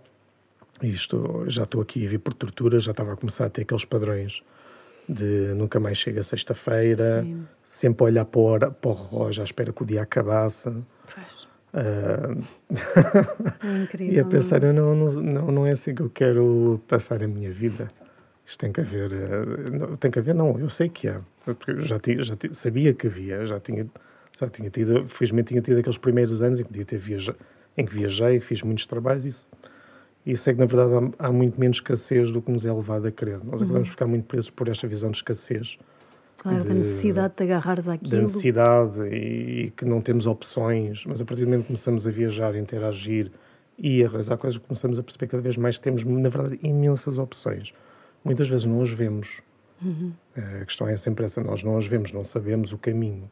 [0.83, 3.85] Isto, já estou aqui a vir por tortura, já estava a começar a ter aqueles
[3.85, 4.43] padrões
[5.07, 7.25] de nunca mais chega sexta-feira,
[7.67, 10.69] sempre olhar para o, hora- para o relógio à espera que o dia acabasse.
[11.13, 11.47] Pois.
[11.73, 12.43] Uh,
[13.63, 14.13] É incrível.
[14.15, 17.27] e a pensar, eu não, não, não, não é assim que eu quero passar a
[17.27, 17.87] minha vida.
[18.45, 19.09] Isto tem que haver.
[19.71, 21.21] não, tem que haver, não, eu sei que há.
[21.67, 23.87] Eu já, tinha, já ti- sabia que havia, já tinha,
[24.37, 27.35] já tinha tido, felizmente tinha tido aqueles primeiros anos em que, podia ter viaja,
[27.77, 29.47] em que viajei, fiz muitos trabalhos isso,
[30.25, 33.07] E sei que, na verdade, há, há, muito menos escassez do que nos é levado
[33.07, 33.39] a crer.
[33.43, 33.65] Nós uhum.
[33.65, 35.77] acabamos de ficar muito presos por esta visão de escassez.
[36.37, 38.11] Claro, de, da necessidade de agarrares àquilo.
[38.11, 41.05] Da necessidade e, e, que não temos opções.
[41.05, 43.31] Mas a partir do momento que começamos a viajar, a interagir
[43.77, 47.17] e a realizar coisas, começamos a perceber cada vez mais que temos, na verdade, imensas
[47.17, 47.73] opções.
[48.23, 49.41] Muitas vezes não as vemos.
[49.81, 50.13] Uhum.
[50.37, 53.29] A questão é sempre essa: nós não as vemos, não sabemos o caminho.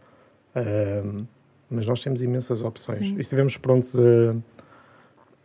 [0.56, 1.26] Uh,
[1.70, 3.00] mas nós temos imensas opções.
[3.00, 3.12] Sim.
[3.14, 4.36] E se estivermos prontos a,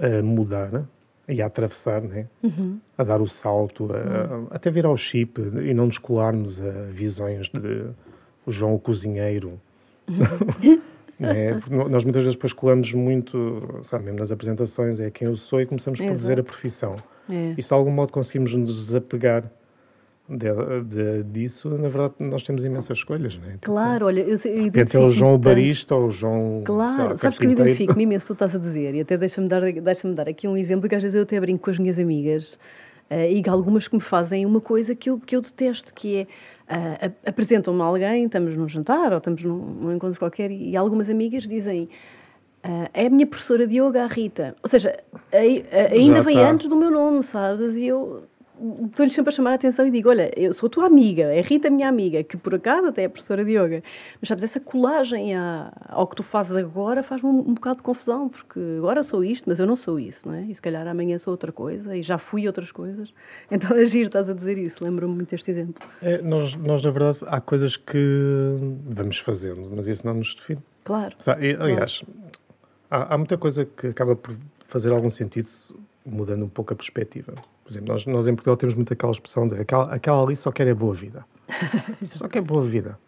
[0.04, 0.84] a mudar né?
[1.28, 2.26] E a atravessar, né?
[2.42, 2.78] Uhum.
[2.96, 4.46] a dar o salto, a, uhum.
[4.50, 7.86] até virar o chip e não nos colarmos a visões de
[8.44, 9.60] o João o cozinheiro.
[10.08, 10.80] Uhum.
[11.18, 11.60] né?
[11.68, 15.66] Nós muitas vezes depois colamos muito, sabe, mesmo nas apresentações, é quem eu sou e
[15.66, 16.96] começamos por dizer a profissão.
[17.28, 17.54] É.
[17.58, 19.50] E se de algum modo conseguimos nos desapegar
[20.28, 20.48] de,
[20.82, 23.52] de, disso, na verdade, nós temos imensas escolhas, não é?
[23.52, 26.62] Tipo, claro, olha, eu, eu de é o João Barista ou o João.
[26.64, 29.48] Claro, lá, sabes que eu me identifico-me imenso, tu estás a dizer, e até deixa-me
[29.48, 31.98] dar, deixa dar aqui um exemplo que às vezes eu até brinco com as minhas
[31.98, 32.58] amigas.
[33.08, 36.26] Uh, e algumas que me fazem uma coisa que eu, que eu detesto, que
[36.68, 40.76] é uh, apresentam-me alguém, estamos num jantar ou estamos num, num encontro qualquer, e, e
[40.76, 41.88] algumas amigas dizem
[42.64, 44.56] uh, é a minha professora de yoga, a Rita.
[44.60, 44.98] Ou seja,
[45.32, 46.50] a, a, ainda Já vem tá.
[46.50, 47.76] antes do meu nome, sabes?
[47.76, 48.24] E eu
[48.86, 51.68] estou-lhe sempre a chamar a atenção e digo: Olha, eu sou tua amiga, é Rita,
[51.68, 53.82] minha amiga, que por acaso até é professora de yoga.
[54.20, 58.28] Mas sabes, essa colagem ao que tu fazes agora faz-me um, um, bocado de confusão,
[58.28, 60.42] porque agora sou isto, mas eu não sou isso, não é?
[60.42, 63.12] E se calhar amanhã sou outra coisa e já fui outras coisas.
[63.48, 65.82] Então é giro, estás a dizer isso, lembro-me muito deste exemplo.
[66.02, 70.60] É, nós, nós, na verdade, há coisas que vamos fazendo, mas isso não nos define.
[70.84, 71.16] Claro.
[71.26, 72.30] aliás, claro.
[72.90, 74.36] Há, há muita coisa que acaba por
[74.68, 75.48] fazer algum sentido
[76.06, 77.34] mudando um pouco a perspectiva.
[77.64, 80.52] Por exemplo, nós, nós em Portugal temos muito aquela expressão de aquela, aquela ali só
[80.52, 81.24] quer é boa vida.
[82.16, 82.98] só quer boa vida.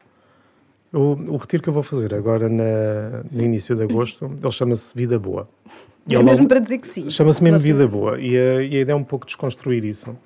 [0.93, 4.95] O, o retiro que eu vou fazer agora na, no início de agosto, ele chama-se
[4.95, 5.49] Vida Boa.
[6.09, 7.11] E é mesmo para dizer que sim.
[7.11, 8.19] Chama-se mesmo Vida Boa.
[8.19, 10.17] E a, e a, ideia é um pouco desconstruir isso.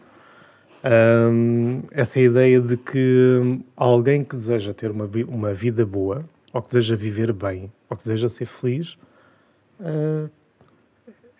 [0.84, 6.70] Um, essa ideia de que alguém que deseja ter uma, uma vida boa, ou que
[6.74, 8.96] deseja viver bem, ou que deseja ser feliz,
[9.80, 10.30] uh,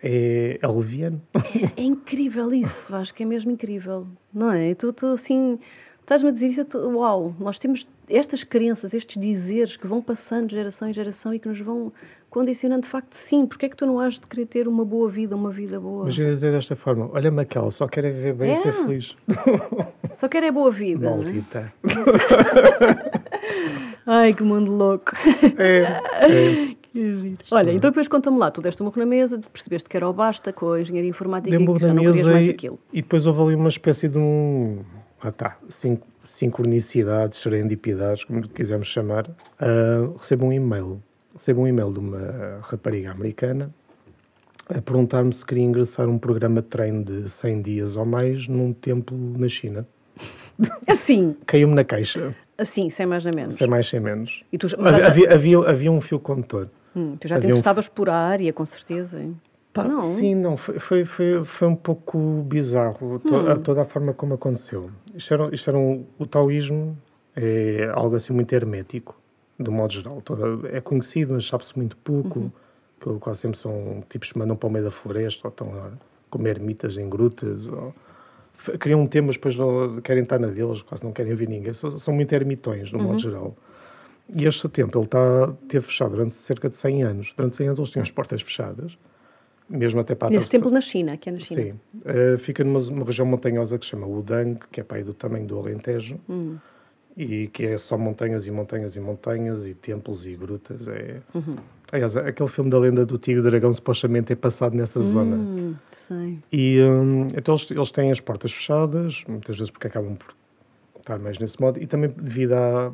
[0.03, 1.21] é, é leviano.
[1.77, 4.75] É incrível isso, Vasco, é mesmo incrível, não é?
[4.75, 5.57] Tu, tu assim,
[6.01, 10.55] estás-me a dizer isso, uau, nós temos estas crenças, estes dizeres que vão passando de
[10.55, 11.91] geração em geração e que nos vão
[12.29, 15.09] condicionando de facto, sim, porque é que tu não has de querer ter uma boa
[15.09, 16.05] vida, uma vida boa?
[16.05, 18.53] Mas eu dizer desta forma, olha-me aquela, só quer é viver bem é.
[18.53, 19.15] e ser feliz.
[20.19, 21.05] Só quer é boa vida.
[21.05, 21.09] É?
[21.09, 21.73] Maldita.
[24.05, 25.11] Ai, que mundo louco.
[25.57, 25.81] É,
[26.29, 26.75] é.
[27.51, 30.53] Olha, então depois conta-me lá, tu deste uma na mesa, percebeste que era o basta
[30.53, 32.79] com a engenharia informática e que já não querias mais aquilo.
[32.91, 34.83] E depois houve ali uma espécie de um...
[35.21, 35.57] Ah tá,
[36.23, 39.27] sincronicidades, serendipidades, como quisermos chamar.
[39.27, 41.01] Uh, recebo um e-mail.
[41.33, 43.73] Recebo um e-mail de uma rapariga americana
[44.69, 48.73] a perguntar-me se queria ingressar um programa de treino de 100 dias ou mais num
[48.73, 49.87] templo na China.
[50.87, 51.35] Assim?
[51.45, 52.35] Caiu-me na caixa.
[52.57, 53.55] Assim, sem mais nem menos.
[53.55, 54.43] Sem mais, sem menos.
[54.57, 56.69] Tu, havia, havia, havia, havia, um fio condutor.
[56.95, 57.91] Hum, tu já te interesstavas um...
[57.91, 59.19] por área, com certeza.
[59.73, 60.15] Pá, não.
[60.15, 60.55] Sim, não.
[60.55, 63.49] Foi, foi, foi, foi um pouco bizarro hum.
[63.49, 64.91] a, toda a forma como aconteceu.
[65.15, 66.97] Isto era, isto era um, o taoísmo
[67.35, 69.19] é algo assim muito hermético,
[69.59, 70.21] de modo geral.
[70.21, 72.39] Toda, é conhecido, mas sabe-se muito pouco.
[72.39, 72.51] Uhum.
[72.99, 75.91] Que quase sempre são tipos que mandam para o meio da floresta ou estão a
[76.29, 77.67] comer ermitas em grutas.
[77.67, 77.93] Ou,
[78.79, 79.57] criam um tema, depois
[80.03, 81.73] querem estar na deles, quase não querem ver ninguém.
[81.73, 83.05] São, são muito ermitões, no uhum.
[83.05, 83.55] modo geral.
[84.29, 87.33] E este templo ele está, teve fechado durante cerca de 100 anos.
[87.35, 88.97] Durante 100 anos eles tinham as portas fechadas,
[89.69, 91.61] mesmo até para Neste templo na China, que é na China.
[91.61, 91.79] Sim.
[91.97, 95.45] Uh, fica numa região montanhosa que se chama Udang, que é para aí do tamanho
[95.45, 96.19] do Alentejo.
[96.29, 96.57] Hum.
[97.15, 100.87] E que é só montanhas e montanhas e montanhas e templos e grutas.
[100.87, 101.21] É...
[101.35, 101.57] Uhum.
[101.91, 105.79] Aliás, aquele filme da lenda do Tigre e Dragão supostamente é passado nessa hum, zona.
[106.07, 106.39] Sei.
[106.51, 110.33] E um, então eles, eles têm as portas fechadas, muitas vezes porque acabam por
[110.97, 112.91] estar mais nesse modo, e também devido à,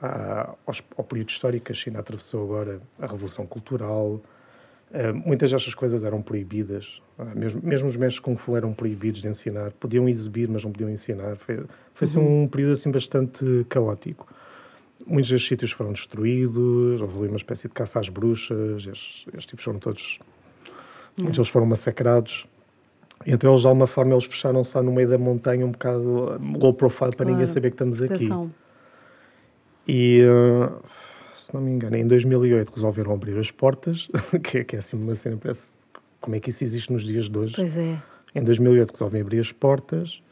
[0.00, 4.20] ao período histórico que a China atravessou agora, a Revolução Cultural.
[4.90, 9.20] Uh, muitas destas coisas eram proibidas, uh, mesmo, mesmo os mestres Kung Fu eram proibidos
[9.20, 11.36] de ensinar, podiam exibir, mas não podiam ensinar.
[11.36, 12.44] Foi, foi assim, uhum.
[12.44, 14.26] um período assim bastante caótico.
[15.06, 19.64] Muitos destes sítios foram destruídos, houve uma espécie de caça às bruxas, estes, estes tipos
[19.64, 20.18] foram todos.
[21.18, 21.24] Uhum.
[21.24, 22.46] Muitos deles foram massacrados.
[23.26, 26.72] Então eles, de alguma forma, eles fecharam-se lá no meio da montanha, um bocado low
[26.72, 27.32] profile, para claro.
[27.32, 28.28] ninguém saber que estamos aqui.
[29.88, 30.82] E, uh,
[31.38, 34.08] se não me engano, em 2008 resolveram abrir as portas,
[34.44, 35.70] que, é, que é assim uma cena, parece,
[36.20, 37.54] como é que isso existe nos dias de hoje?
[37.56, 37.96] Pois é.
[38.34, 40.22] Em 2008 resolvem abrir as portas,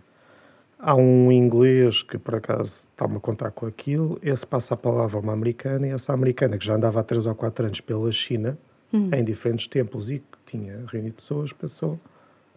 [0.78, 5.16] há um inglês que por acaso está-me a contar com aquilo, esse passa a palavra
[5.16, 8.12] a uma americana, e essa americana que já andava há 3 ou 4 anos pela
[8.12, 8.58] China,
[8.92, 9.08] hum.
[9.12, 11.98] em diferentes templos, e que tinha reunido pessoas, pensou,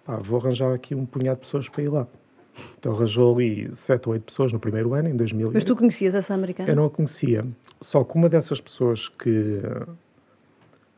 [0.06, 2.08] ah, vou arranjar aqui um punhado de pessoas para ir lá.
[2.80, 5.52] Então arranjou ali sete ou oito pessoas no primeiro ano, em 2000.
[5.54, 6.70] Mas tu conhecias essa americana?
[6.70, 7.46] Eu não a conhecia.
[7.82, 9.62] Só que uma dessas pessoas que,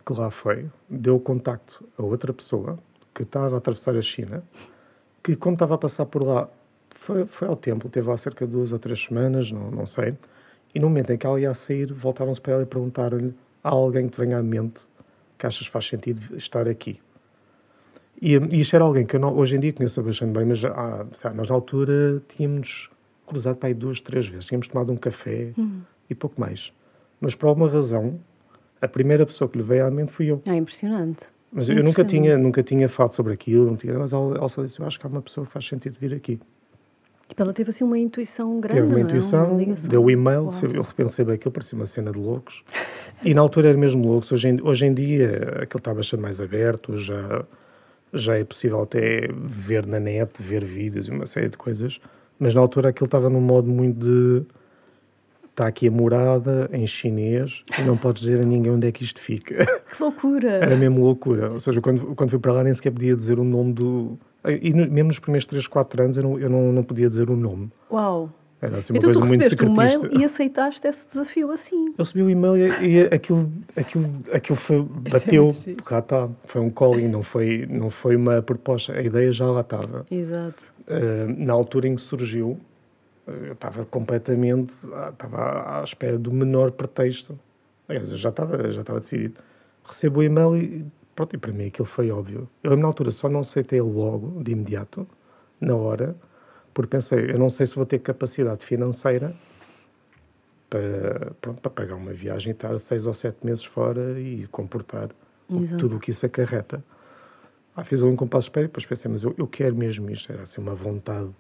[0.06, 2.80] que lá foi deu contacto a outra pessoa
[3.14, 4.44] que estava a atravessar a China,
[5.24, 6.48] que como estava a passar por lá,
[6.92, 10.16] foi, foi ao templo, teve lá cerca de duas ou três semanas, não, não sei,
[10.74, 13.34] e no momento em que ela ia sair, voltaram-se para ela e perguntaram-lhe
[13.64, 14.80] há alguém que te venha à mente
[15.38, 17.00] que achas faz sentido estar aqui?
[18.20, 20.64] E, e isto era alguém que eu não, hoje em dia conheço bastante bem, mas
[20.66, 22.90] ah, sabe, nós na altura tínhamos
[23.26, 24.46] cruzado para aí duas, três vezes.
[24.46, 25.82] Tínhamos tomado um café uhum.
[26.10, 26.72] e pouco mais.
[27.20, 28.20] Mas por alguma razão,
[28.82, 30.42] a primeira pessoa que lhe veio à mente fui eu.
[30.46, 31.26] É impressionante.
[31.52, 34.64] Mas eu nunca tinha, nunca tinha falado sobre aquilo, não tinha, mas ela, ela só
[34.64, 36.40] disse: Eu acho que há uma pessoa que faz sentido vir aqui.
[37.28, 38.82] Tipo, ela teve assim uma intuição grande.
[38.82, 39.02] Teve uma é?
[39.04, 40.54] intuição, uma deu o e-mail, Uau.
[40.74, 42.64] eu pensei bem aquilo, parecia uma cena de loucos.
[43.24, 44.32] E na altura era mesmo loucos.
[44.32, 47.46] Hoje em, hoje em dia aquilo está bastante mais aberto, já
[48.14, 52.00] já é possível até ver na net, ver vídeos e uma série de coisas,
[52.40, 54.46] mas na altura aquilo estava num modo muito de
[55.52, 59.04] está aqui a morada em chinês e não podes dizer a ninguém onde é que
[59.04, 59.66] isto fica.
[59.92, 60.52] Que loucura!
[60.52, 61.52] Era mesmo loucura.
[61.52, 64.18] Ou seja, quando, quando fui para lá nem sequer podia dizer o nome do.
[64.46, 67.36] E mesmo nos primeiros 3, 4 anos eu não, eu não, não podia dizer o
[67.36, 67.70] nome.
[67.92, 68.32] Uau!
[68.62, 69.82] Era assim uma então, coisa muito secretista.
[69.82, 71.88] o mail e aceitaste esse desafio assim.
[71.88, 76.30] Eu recebi o e-mail e, e aquilo, aquilo, aquilo foi, é bateu, é lá está,
[76.46, 80.06] foi um calling, não foi, não foi uma proposta, a ideia já lá estava.
[80.12, 80.64] Exato.
[80.88, 82.60] Uh, na altura em que surgiu,
[83.26, 84.74] eu estava completamente,
[85.12, 87.40] estava à espera do menor pretexto.
[87.88, 89.36] Aliás, eu já estava, já estava decidido.
[89.84, 92.48] Recebo o e-mail e pronto, e para mim aquilo foi óbvio.
[92.64, 95.08] Eu na altura só não aceitei logo, de imediato,
[95.60, 96.16] na hora,
[96.74, 99.36] porque pensei, eu não sei se vou ter capacidade financeira
[100.70, 105.10] para, pronto, para pagar uma viagem e estar seis ou sete meses fora e comportar
[105.50, 105.78] Exato.
[105.78, 106.84] tudo o que isso acarreta.
[107.76, 110.32] Ah, fiz um compasso de espera e depois pensei, mas eu, eu quero mesmo isto.
[110.32, 111.32] Era assim uma vontade.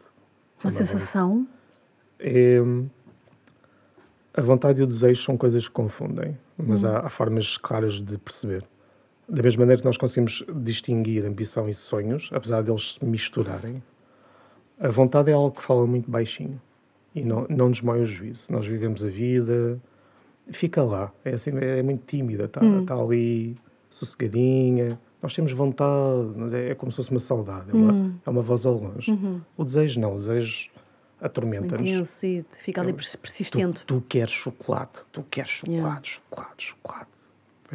[0.63, 1.48] Uma, uma sensação?
[2.20, 2.60] É,
[4.34, 6.88] a vontade e o desejo são coisas que confundem, mas hum.
[6.88, 8.63] há, há, formas claras de perceber.
[9.28, 13.82] Da mesma maneira que nós conseguimos distinguir ambição e sonhos, apesar deles se misturarem,
[14.82, 16.60] a vontade é algo que fala muito baixinho
[17.13, 18.46] e não, não moe o juízo.
[18.50, 19.80] Nós vivemos a vida,
[20.52, 22.86] fica lá, é, assim, é muito tímida, está hum.
[22.86, 23.56] tá ali
[23.91, 25.00] sossegadinha.
[25.22, 28.15] Nós temos vontade, mas é, é como se fosse uma saudade, é uma, hum.
[28.26, 29.12] é uma voz ao longe.
[29.12, 29.39] Uhum.
[29.56, 30.72] O desejo não, o desejo
[31.22, 31.88] atormenta-nos.
[31.88, 33.82] Intenso e fica ali persistente.
[33.82, 36.02] Tu, tu, queres chocolate, tu queres chocolate, yeah.
[36.04, 37.12] chocolate, chocolate.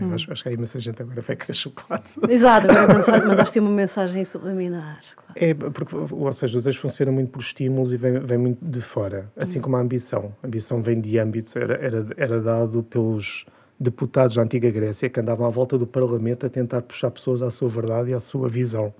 [0.00, 0.12] Hum.
[0.12, 2.10] Acho, acho, que há imensa gente agora vai querer chocolate.
[2.28, 2.66] Exato,
[3.26, 5.00] mandaste uma mensagem subliminar.
[5.14, 5.32] Claro.
[5.34, 8.80] É, porque, ou seja, os desejos funcionam muito por estímulos e vem, vem muito de
[8.80, 9.62] fora, assim hum.
[9.62, 10.34] como a ambição.
[10.42, 13.46] A ambição vem de âmbito, era, era, era dado pelos
[13.78, 17.50] deputados da antiga Grécia que andavam à volta do Parlamento a tentar puxar pessoas à
[17.50, 18.92] sua verdade e à sua visão.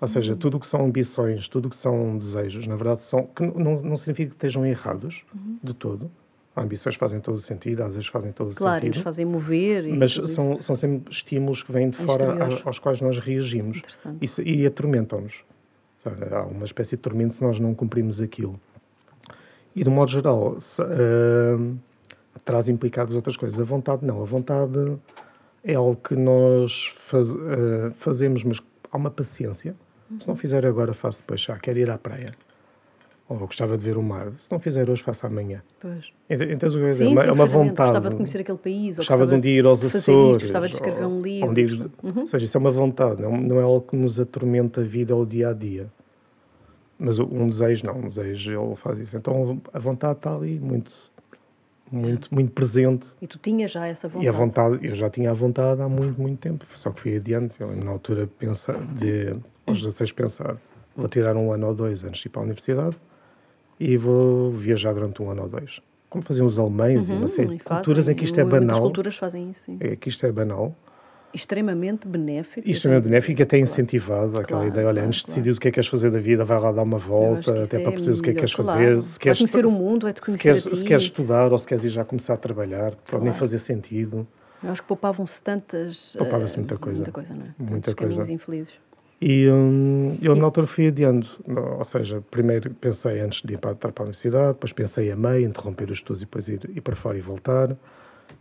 [0.00, 0.38] Ou seja, uhum.
[0.38, 3.80] tudo o que são ambições, tudo o que são desejos, na verdade, são, que não,
[3.80, 5.58] não significa que estejam errados uhum.
[5.62, 6.10] de todo,
[6.56, 8.94] ambições fazem todo o sentido, às vezes fazem todo o claro, sentido.
[8.94, 9.88] Claro, fazem mover.
[9.94, 13.82] mas são, são sempre estímulos que vêm de fora aos, aos, quais nós reagimos
[14.20, 15.34] Isso, e atormentam-nos.
[16.04, 18.60] Há uma espécie de tormento se nós não cumprimos aquilo.
[19.74, 21.76] E, de modo geral, se, uh,
[22.44, 23.58] traz implicadas outras coisas.
[23.58, 24.22] A vontade não.
[24.22, 24.96] A vontade
[25.64, 28.60] é algo que nós faz, uh, fazemos, mas
[28.92, 29.74] há uma paciência.
[30.20, 31.40] Se não fizer agora, faço depois.
[31.40, 32.34] Já quero ir à praia
[33.28, 34.32] ou gostava de ver o mar.
[34.38, 35.62] Se não fizer hoje, faço amanhã.
[35.80, 36.12] Pois.
[36.28, 37.92] Então, sim, é, uma, é uma vontade.
[37.92, 38.96] Gostava de conhecer aquele país.
[38.96, 40.42] Gostava, de um dia ir aos Açores.
[40.42, 41.50] gostava de escrever um livro.
[41.50, 41.66] Um dia,
[42.02, 42.20] uhum.
[42.20, 45.14] Ou seja, isso é uma vontade, não, não é algo que nos atormenta a vida
[45.14, 45.86] ou o dia a dia.
[46.98, 47.98] Mas um desejo, não.
[47.98, 49.16] Um desejo, ele faz isso.
[49.16, 50.92] Então a vontade está ali muito,
[51.90, 53.06] muito, muito presente.
[53.22, 54.26] E tu tinhas já essa vontade?
[54.26, 56.66] E a vontade, eu já tinha a vontade há muito, muito tempo.
[56.76, 57.58] Só que fui adiante.
[57.58, 59.34] Eu, na altura, pensar, de,
[59.66, 60.56] aos 16, pensar,
[60.94, 62.96] vou tirar um ano ou dois antes de ir para a universidade
[63.78, 65.80] e vou viajar durante um ano ou dois.
[66.08, 68.82] Como faziam os alemães uhum, e uma série de culturas em que isto é banal.
[68.82, 69.76] Culturas fazem isso, sim.
[69.80, 70.74] É que isto é banal.
[71.32, 72.68] Extremamente benéfico.
[72.68, 74.38] Extremamente benéfico e até incentivado.
[74.38, 76.20] Aquela claro, ideia, olha, claro, antes de decidir o que é que queres fazer da
[76.20, 78.52] vida, vai lá dar uma volta, até para perceber é o que é que queres
[78.52, 79.00] fazer.
[79.00, 81.82] Se queres conhecer o mundo, vai-te conhecer se queres, se queres estudar ou se queres
[81.82, 84.24] ir já começar a trabalhar, pode nem fazer sentido.
[84.62, 86.14] Eu acho que poupavam-se tantas...
[86.16, 86.98] Poupava-se muita coisa.
[86.98, 87.54] Muita coisa, não é?
[87.58, 88.32] Muita Tantos coisa.
[88.32, 88.72] infelizes.
[89.20, 91.26] E hum, eu, na altura, fui adiando.
[91.78, 95.46] Ou seja, primeiro pensei antes de ir para, para a universidade, depois pensei a meio,
[95.46, 97.76] interromper os estudos e depois ir, ir para fora e voltar.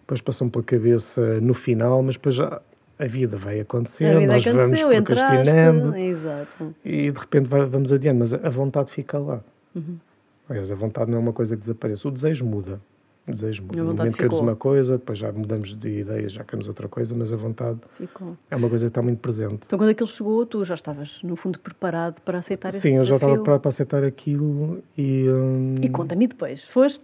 [0.02, 2.62] Depois passou-me pela cabeça no final, mas depois já
[3.00, 6.76] a vida vai acontecendo, vida nós vamos procrastinando Exato.
[6.86, 9.42] e de repente vai, vamos adiante, mas a vontade fica lá.
[9.74, 9.98] Uhum.
[10.50, 12.80] Aliás, a vontade não é uma coisa que desaparece, o desejo muda.
[13.28, 13.80] Desejo muito.
[13.80, 17.16] A No momento queremos uma coisa, depois já mudamos de ideia, já queremos outra coisa,
[17.16, 18.36] mas a vontade Ficou.
[18.52, 19.62] é uma coisa que está muito presente.
[19.66, 23.06] Então, quando aquilo chegou, tu já estavas, no fundo, preparado para aceitar esse Sim, eu
[23.06, 25.28] já estava preparado para aceitar aquilo e.
[25.30, 27.02] hum, E conta-me depois, foste?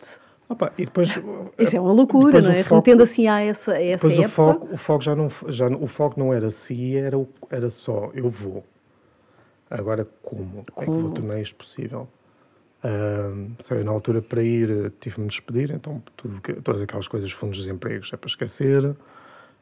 [0.49, 1.09] opa, e depois.
[1.57, 2.61] Isso é uma loucura, não o é?
[2.61, 4.35] Remetendo assim a essa, a essa Depois o época.
[4.35, 8.11] foco, o foco já não, já, o foco não era se era, o- era só
[8.13, 8.63] eu vou.
[9.69, 10.65] Agora como?
[10.77, 10.99] É que Como?
[11.01, 12.07] vou tornar isto possível?
[12.83, 17.29] Ahm, sei, na altura para ir eh, tive-me de despedir, então tudo, todas aquelas coisas,
[17.31, 18.95] fundos de desempregos, é para esquecer.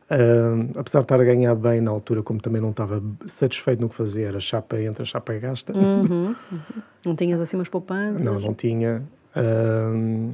[0.09, 3.89] Ahm, apesar de estar a ganhar bem na altura, como também não estava satisfeito no
[3.89, 5.75] que fazia, era chapa entra, chapa gasta.
[5.75, 6.61] Uhum, uhum.
[7.05, 8.21] Não tinhas assim umas poupanças?
[8.21, 9.01] Não, não tinha.
[9.35, 10.33] Ahm,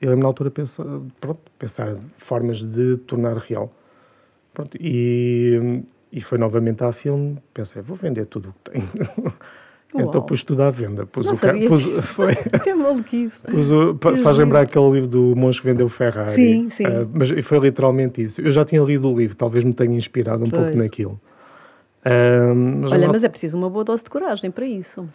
[0.00, 0.84] eu lembro na altura pensar,
[1.20, 3.72] pronto, pensar formas de tornar real.
[4.52, 5.82] Pronto, e,
[6.12, 7.38] e foi novamente à filme.
[7.52, 8.88] Pensei, vou vender tudo o que tenho.
[9.94, 10.22] então Uau.
[10.26, 11.06] pus tudo à venda.
[11.06, 11.84] Pus Não o sabia pus-
[12.14, 13.38] foi, Que maluquice.
[13.50, 16.34] pus o- Que faz lembrar aquele livro do monge que vendeu Ferrari.
[16.34, 16.84] Sim, sim.
[16.84, 18.40] Ah, mas foi literalmente isso.
[18.40, 20.62] Eu já tinha lido o livro, talvez me tenha inspirado um Pois.
[20.62, 21.20] pouco naquilo.
[22.04, 25.08] Ah, mas Olha, mas é preciso uma boa dose de coragem para isso.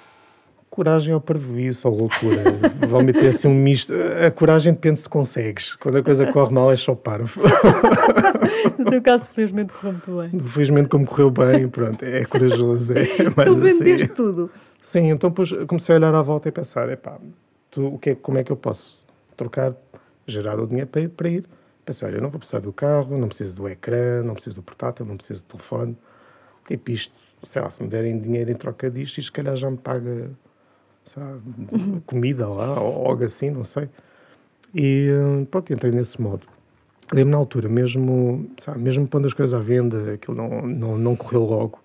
[0.70, 2.44] Coragem ou parvoíce ou loucura.
[2.80, 3.92] Provavelmente é assim um misto.
[4.26, 5.74] A coragem depende se consegues.
[5.76, 7.42] Quando a coisa corre mal é só parvo.
[8.78, 10.40] No teu caso, felizmente, correu muito bem.
[10.50, 12.94] Felizmente como correu bem, pronto, é corajoso.
[12.94, 13.06] É
[13.36, 13.80] mais Tu assim.
[13.80, 14.50] vendeste tudo.
[14.90, 17.20] Sim, então depois comecei a olhar à volta e pensar, epá,
[17.70, 19.06] tu, o que é, como é que eu posso
[19.38, 19.76] trocar,
[20.26, 21.10] gerar o dinheiro para ir?
[21.10, 21.46] Para ir?
[21.86, 24.64] Pensei, olha, eu não vou precisar do carro, não preciso do ecrã, não preciso do
[24.64, 25.96] portátil, não preciso do telefone.
[26.68, 27.14] Tipo isto,
[27.44, 30.32] sei lá, se me derem dinheiro em troca disto, isto se calhar já me paga,
[31.06, 31.38] sei lá,
[32.08, 33.88] comida lá, ou algo assim, não sei.
[34.74, 36.48] E hum, pronto, entrei nesse modo.
[37.14, 41.16] Lembro na altura, mesmo, sabe, mesmo pondo as coisas à venda, aquilo não, não, não
[41.16, 41.80] correu logo.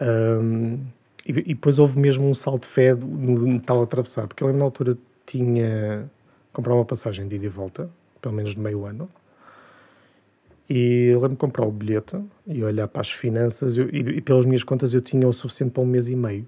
[0.00, 0.80] Hum,
[1.26, 3.06] e, e depois houve mesmo um salto de fé no,
[3.46, 6.10] no tal atravessar, porque eu lembro na altura tinha
[6.52, 7.88] comprar uma passagem de ida e volta,
[8.20, 9.08] pelo menos de meio ano,
[10.68, 12.16] e lembro de comprar o bilhete
[12.46, 15.72] e olhar para as finanças eu- e, e pelas minhas contas eu tinha o suficiente
[15.72, 16.46] para um mês e meio.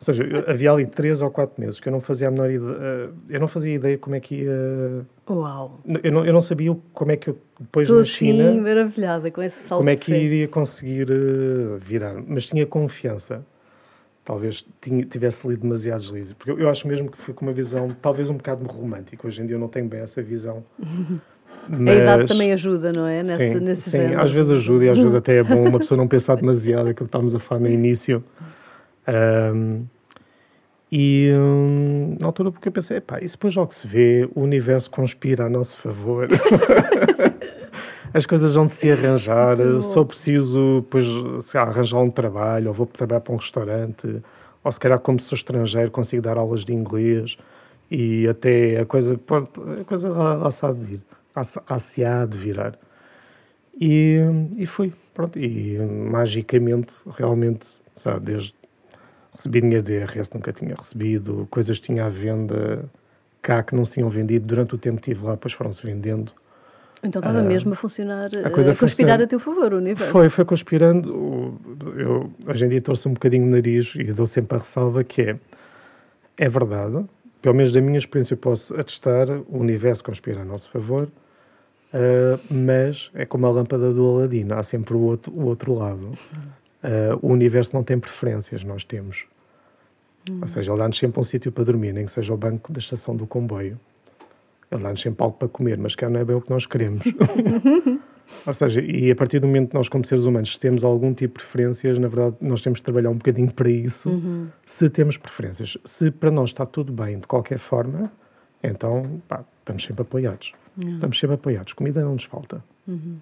[0.00, 3.10] Ou seja, havia ali três ou quatro meses que eu não fazia a menor ideia,
[3.28, 5.78] eu não fazia ideia como é que ia, Uau.
[6.02, 9.30] eu não, eu não sabia como é que eu depois Estou na assim, China maravilhada
[9.30, 13.44] com esse salto como é que iria conseguir eh, virar, mas tinha confiança.
[14.24, 17.52] Talvez tinha- tivesse lido demasiados livros, porque eu, eu acho mesmo que fui com uma
[17.52, 19.26] visão, talvez um bocado romântica.
[19.26, 20.64] Hoje em dia eu não tenho bem essa visão.
[21.68, 23.22] A idade também ajuda, não é?
[23.22, 26.08] Nessa, sim, sim às vezes ajuda e às vezes até é bom uma pessoa não
[26.08, 28.24] pensar demasiado, aquilo que estávamos a falar no início.
[29.06, 29.84] Ahm,
[30.92, 34.90] e hum, na altura porque eu pensei, epá, isso depois logo se vê, o universo
[34.90, 36.28] conspira a nosso favor.
[38.12, 41.06] As coisas vão de se arranjar, só preciso depois
[41.54, 44.20] lá, arranjar um trabalho, ou vou trabalhar para um restaurante,
[44.64, 47.36] ou se calhar como sou estrangeiro consigo dar aulas de inglês
[47.88, 49.14] e até a coisa,
[49.80, 51.00] a coisa lá, se há de ir,
[51.36, 52.76] lá se- há de virar.
[53.80, 54.18] E,
[54.56, 58.54] e fui, pronto, e magicamente, realmente, sabe, desde
[59.36, 62.84] recebi dinheiro de IRS, nunca tinha recebido, coisas que tinha à venda
[63.42, 66.32] cá que não se tinham vendido, durante o tempo que estive lá, depois foram-se vendendo.
[67.02, 70.12] Então estava Ah, mesmo a funcionar, a coisa a conspirar a teu favor, o universo.
[70.12, 71.58] Foi, foi conspirando.
[71.96, 75.22] Eu, hoje em dia torço um bocadinho o nariz e dou sempre a ressalva que
[75.22, 75.36] é,
[76.36, 77.02] é verdade,
[77.40, 81.08] pelo menos da minha experiência eu posso atestar, o universo conspira a nosso favor,
[81.94, 86.12] ah, mas é como a lâmpada do Aladino, há sempre o outro, o outro lado.
[86.82, 89.24] Ah, o universo não tem preferências, nós temos.
[90.40, 92.78] Ou seja, ele dá-nos sempre um sítio para dormir, nem que seja o banco da
[92.78, 93.78] estação do comboio.
[94.70, 97.02] Ele dá-nos sempre algo para comer, mas cá não é bem o que nós queremos.
[98.46, 101.38] Ou seja, e a partir do momento que nós, como seres humanos, temos algum tipo
[101.38, 104.46] de preferências, na verdade, nós temos de trabalhar um bocadinho para isso, Uhum.
[104.64, 105.76] se temos preferências.
[105.84, 108.10] Se para nós está tudo bem de qualquer forma,
[108.62, 110.52] então, pá, estamos sempre apoiados.
[110.78, 111.72] Estamos sempre apoiados.
[111.72, 112.62] Comida não nos falta.
[112.86, 113.16] Uhum.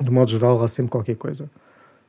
[0.00, 1.48] De modo geral, há sempre qualquer coisa.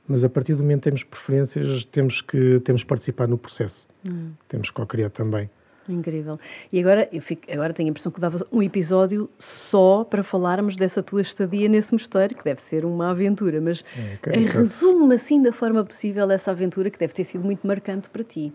[0.07, 3.87] Mas a partir do momento que temos preferências, temos que temos que participar no processo.
[4.07, 4.31] Uhum.
[4.47, 5.49] Temos que co-criar também.
[5.87, 6.39] Incrível.
[6.71, 10.77] E agora, eu fico, agora tenho a impressão que dava um episódio só para falarmos
[10.77, 15.41] dessa tua estadia nesse mosteiro, que deve ser uma aventura, mas É, ok, resume-me assim
[15.41, 18.53] da forma possível essa aventura que deve ter sido muito marcante para ti.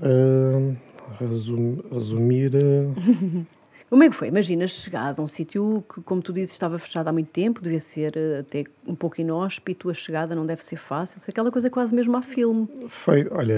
[0.00, 0.74] Ah,
[1.20, 2.52] resum- resumir.
[2.56, 3.46] ah,
[3.88, 4.28] Como é que foi?
[4.28, 7.80] Imagina chegada a um sítio que, como tu dizes, estava fechado há muito tempo, devia
[7.80, 11.94] ser eh, até um pouco inóspito, a chegada não deve ser fácil, aquela coisa quase
[11.94, 12.68] mesmo a filme.
[12.88, 13.54] Foi, olha,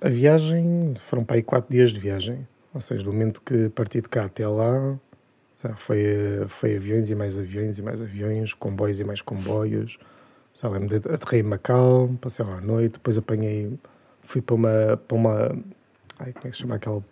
[0.00, 2.46] a viagem, foram para aí quatro dias de viagem.
[2.74, 4.98] Ou seja, do momento que parti de cá até lá,
[5.76, 9.96] foi, eh, foi aviões e mais aviões e mais aviões, comboios e mais comboios.
[10.64, 13.72] Lembro de- aterrei em Macau, passei lá à noite, depois apanhei,
[14.22, 15.56] fui para uma, para uma,
[16.18, 17.02] ai, como é que se chama aquela,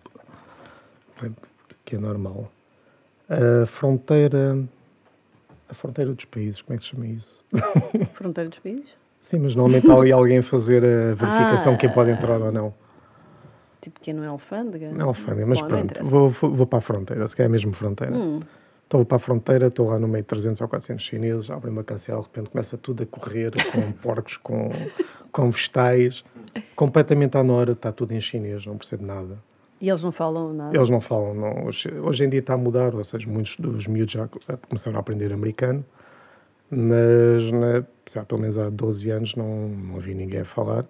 [1.93, 2.51] que é normal?
[3.29, 4.59] A fronteira.
[5.69, 7.45] A fronteira dos países, como é que se chama isso?
[8.15, 8.89] Fronteira dos países?
[9.23, 12.53] Sim, mas normalmente há ali alguém a fazer a verificação Ah, quem pode entrar ou
[12.53, 12.75] não.
[13.81, 14.91] Tipo que não é alfândega?
[14.93, 17.73] Não, alfândega, mas Bom, pronto, vou, vou, vou para a fronteira, se calhar é mesmo
[17.73, 18.15] fronteira.
[18.15, 18.41] Hum,
[18.87, 21.73] Então vou para a fronteira, estou lá no meio de 300 ou 400 chineses, abrem
[21.73, 24.71] uma cancela, de repente começa tudo a correr, com porcos, com,
[25.31, 26.23] com vegetais,
[26.77, 29.39] completamente à hora, está tudo em chinês, não percebo nada.
[29.83, 30.75] E eles não falam nada?
[30.77, 31.67] Eles não falam, não.
[31.67, 34.97] Hoje, hoje em dia está a mudar, ou seja, muitos dos miúdos já co- começaram
[34.97, 35.85] a aprender americano,
[36.71, 40.85] mas né, já, pelo menos há 12 anos não, não havia ninguém a falar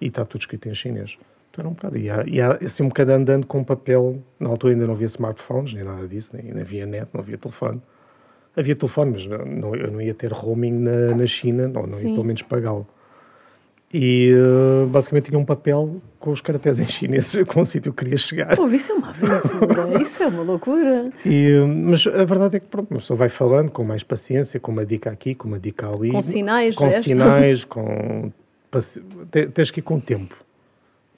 [0.00, 1.16] e está tudo escrito em chinês.
[1.50, 1.96] Então era um bocado.
[1.96, 4.18] E há, e há assim um bocado andando com papel.
[4.38, 7.38] Na altura ainda não havia smartphones, nem nada disso, nem, nem havia net, não havia
[7.38, 7.80] telefone.
[8.56, 11.98] Havia telefone, mas não, não- eu não ia ter roaming na, na China, não, não
[11.98, 12.86] ia pelo menos pagá-lo.
[13.96, 18.02] E eh, basicamente tinha um papel com os caracteres em chinês com o sítio que
[18.02, 18.56] queria chegar.
[18.56, 21.12] Pô, isso é uma aventura, isso é uma loucura.
[21.24, 24.58] E, eh, mas a verdade é que pronto, uma pessoa vai falando com mais paciência,
[24.58, 26.10] com uma dica aqui, com uma dica ali.
[26.10, 27.04] Com sinais, Com gestos.
[27.04, 28.32] sinais, com.
[29.54, 30.34] Tens que ir com o tempo.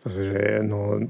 [0.04, 1.00] Ou seja, é, não,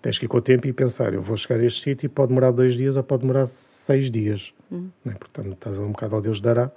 [0.00, 2.08] tens que ir com o tempo e pensar: eu vou chegar a este sítio e
[2.08, 4.54] pode demorar dois dias ou pode demorar seis dias.
[4.72, 4.88] Hum.
[5.04, 5.14] Né?
[5.20, 6.70] Portanto, estás a um bocado ao Deus dará.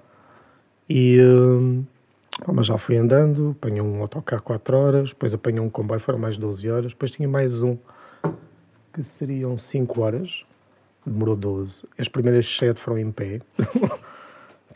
[0.89, 1.19] E.
[1.21, 1.92] eh,
[2.41, 6.19] ah, mas já fui andando, apanhei um autocarro 4 horas, depois apanhei um comboio, foram
[6.19, 7.77] mais 12 horas, depois tinha mais um
[8.93, 10.45] que seriam 5 horas,
[11.05, 11.83] demorou 12.
[11.97, 13.41] As primeiras 7 foram em pé.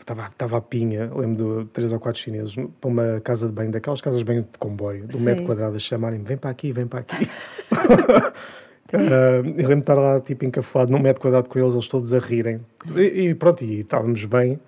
[0.00, 3.70] estava, estava a pinha, lembro de 3 ou 4 chineses para uma casa de banho,
[3.70, 5.24] daquelas casas de banho de comboio, de um Sim.
[5.24, 7.28] metro quadrado, a chamarem-me: vem para aqui, vem para aqui.
[8.90, 12.14] Ah, eu lembro de estar lá tipo encafuado num metro quadrado com eles, eles todos
[12.14, 12.60] a rirem.
[12.96, 14.58] E, e pronto, e estávamos bem.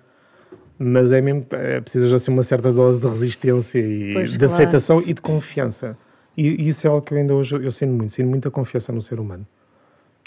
[0.83, 4.53] Mas é mesmo, é, precisas assim uma certa dose de resistência e Pois, de claro.
[4.53, 5.95] aceitação e de confiança.
[6.35, 8.91] E, e isso é algo que eu ainda hoje eu sinto muito, sinto muita confiança
[8.91, 9.45] no ser humano.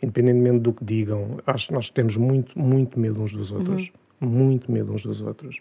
[0.01, 3.91] Independentemente do que digam, acho que nós temos muito, muito medo uns dos outros.
[4.21, 5.61] Muito medo uns dos outros.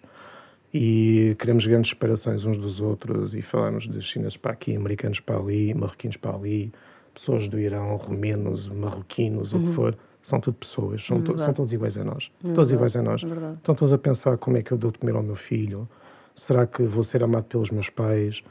[0.72, 5.38] E queremos grandes separações uns dos outros e falamos de chineses para aqui, americanos para
[5.38, 6.72] ali, marroquinos para ali,
[7.14, 9.98] pessoas do Irão, romenos, marroquinos, o que for.
[10.24, 12.32] São tudo pessoas, são, to- são todos iguais a nós.
[12.43, 13.24] É todos verdade, iguais a nós.
[13.24, 13.53] é.
[13.55, 15.88] Estão todos a pensar como é que eu dou de comer ao meu filho?
[16.36, 18.41] Será que vou ser amado pelos meus pais?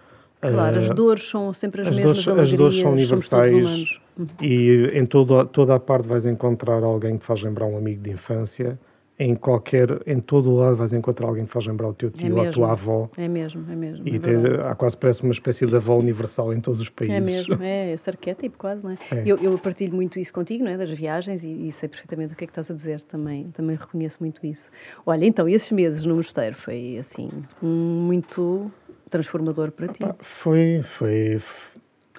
[0.40, 3.52] Claro, as Ah, dores são sempre as, as mesmas dores- as dores são universais.
[3.54, 4.00] humanos.
[4.40, 8.02] E em todo, toda a parte vais encontrar alguém que te faz lembrar um amigo
[8.02, 8.78] de infância.
[9.18, 12.34] Em qualquer, em todo o lado vais encontrar alguém que faz lembrar o teu tio
[12.36, 13.08] ou a tua avó.
[13.16, 14.08] É mesmo, é mesmo.
[14.08, 14.34] E é, tem-
[14.64, 17.16] há quase parece uma espécie de avó universal em todos os países.
[17.16, 18.98] É mesmo, é esse arquétipo quase, não é?
[19.10, 19.22] É.
[19.24, 20.78] Eu, eu partilho muito isso contigo, não é?
[20.78, 23.76] Das viagens e, e sei perfeitamente o que é que estás a dizer também, também
[23.76, 24.70] reconheço muito isso.
[25.04, 27.28] Olha, então, esses meses no mosteiro foi, assim,
[27.60, 28.72] muito
[29.10, 30.00] transformador para ti.
[30.20, 31.38] Foi, foi,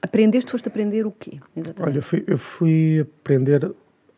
[0.01, 1.39] Aprendeste, foste aprender o quê?
[1.55, 1.81] Exatamente.
[1.81, 3.71] Olha, eu fui, eu fui aprender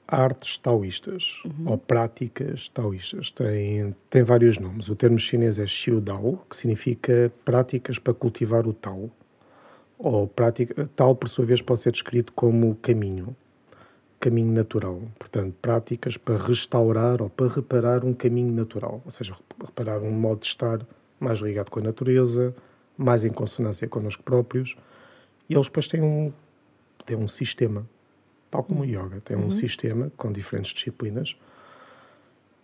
[0.08, 1.72] artes taoístas Uhum.
[1.72, 3.32] ou práticas taoístas.
[3.32, 4.88] Tem, tem vários nomes.
[4.90, 9.10] O termo chinês é Xiu Dao, que significa práticas para cultivar o Tao.
[9.98, 13.36] Ou prática, Tao, por sua vez, pode ser descrito como caminho,
[14.20, 15.02] caminho natural.
[15.18, 19.02] Portanto, práticas para restaurar ou para reparar um caminho natural.
[19.06, 20.80] Ou seja, reparar um modo de estar
[21.20, 22.54] mais ligado com a natureza,
[22.98, 24.76] mais em consonância connosco próprios.
[25.50, 26.32] E eles depois têm um,
[27.06, 27.88] têm um sistema,
[28.56, 31.36] tal como o yoga, tem um sistema com diferentes disciplinas.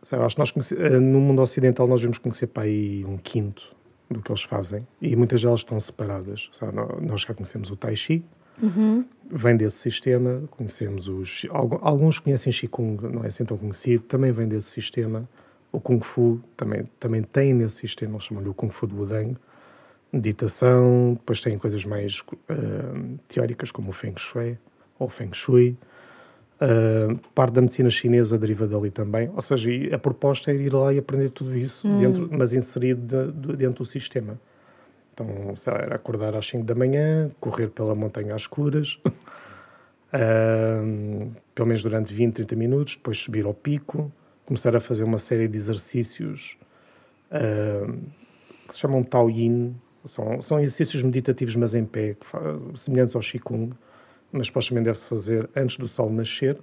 [0.04, 3.18] Sabe, acho que nós conhece- eh, no mundo ocidental nós vamos conhecer para aí um
[3.18, 3.76] quinto
[4.10, 6.50] do que eles fazem e muitas delas estão separadas.
[6.54, 8.24] Sabe, nó- nós já conhecemos o Tai Chi,
[8.62, 9.06] Uhum.
[9.30, 11.46] vem desse sistema, conhecemos os.
[11.50, 15.28] algu- Alguns conhecem Qigong, não é assim tão conhecido, também vem desse sistema.
[15.72, 19.36] O Kung Fu também, também tem nesse sistema, eles chamam-lhe o Kung Fu de Wudang.
[20.12, 22.56] Meditação, depois tem coisas mais eh,
[23.30, 24.58] teóricas como o Feng Shui
[25.02, 25.76] ou Feng Shui.
[26.62, 29.32] Uh, parte da medicina chinesa deriva dali também.
[29.34, 33.32] Ou seja, a proposta é ir lá e aprender tudo isso, dentro, mas inserido de-
[33.47, 34.39] de- dentro do sistema.
[35.14, 39.12] Então, sei lá, era acordar às 5 da manhã, correr pela montanha às escuras, uh,
[41.56, 44.12] pelo menos durante 20, 30 minutos, depois subir ao pico,
[44.45, 46.58] começar a fazer uma série de exercícios
[47.32, 47.91] uh,
[48.68, 49.76] que se chamam Tao Yin.
[50.06, 52.16] São, são exercícios meditativos, mas em pé,
[52.76, 53.72] semelhantes ao Qigong
[54.32, 56.57] mas supostamente deve-se fazer antes do sol nascer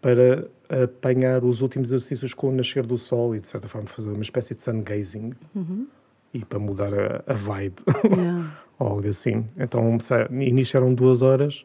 [0.00, 0.46] para
[0.84, 4.22] apanhar os últimos exercícios com o nascer do sol e, de certa forma, fazer uma
[4.22, 5.32] espécie de sun gazing
[6.32, 8.52] e para mudar a, a vibe Yeah.
[8.78, 9.44] ou algo assim.
[9.56, 11.64] Então, sei, início eram duas horas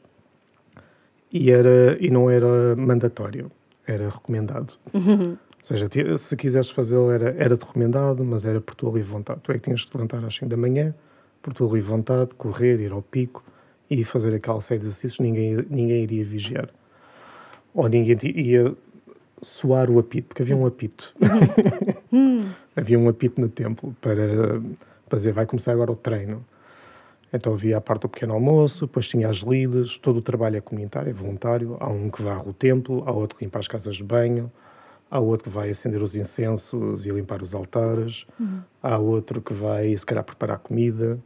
[1.31, 3.51] e, era, e não era mandatório,
[3.85, 4.77] era recomendado.
[5.59, 5.87] Ou seja,
[6.17, 9.39] se quisesses fazê-lo era, era-te recomendado, mas era por tua livre vontade.
[9.43, 10.93] Tu é que tinhas que te levantar às 5 da manhã,
[11.41, 13.43] por tua livre vontade, correr, ir ao pico
[13.99, 16.69] e fazer aquela série de exercícios, ninguém, ninguém iria vigiar.
[17.73, 18.73] Ou ninguém ia
[19.41, 21.13] soar o apito, porque havia um apito.
[22.15, 22.51] Hum.
[22.75, 24.61] havia um apito no templo para,
[25.09, 26.45] para dizer vai começar agora o treino.
[27.33, 30.61] Então havia a parte do pequeno almoço, depois tinha as lidas, todo o trabalho é
[30.61, 31.75] comunitário, é voluntário.
[31.79, 34.51] Há um que varre o templo, há outro que limpa as casas de banho,
[35.09, 38.59] há outro que vai acender os incensos e limpar os altares, Uhum.
[38.83, 41.17] há outro que vai, se calhar, preparar comida.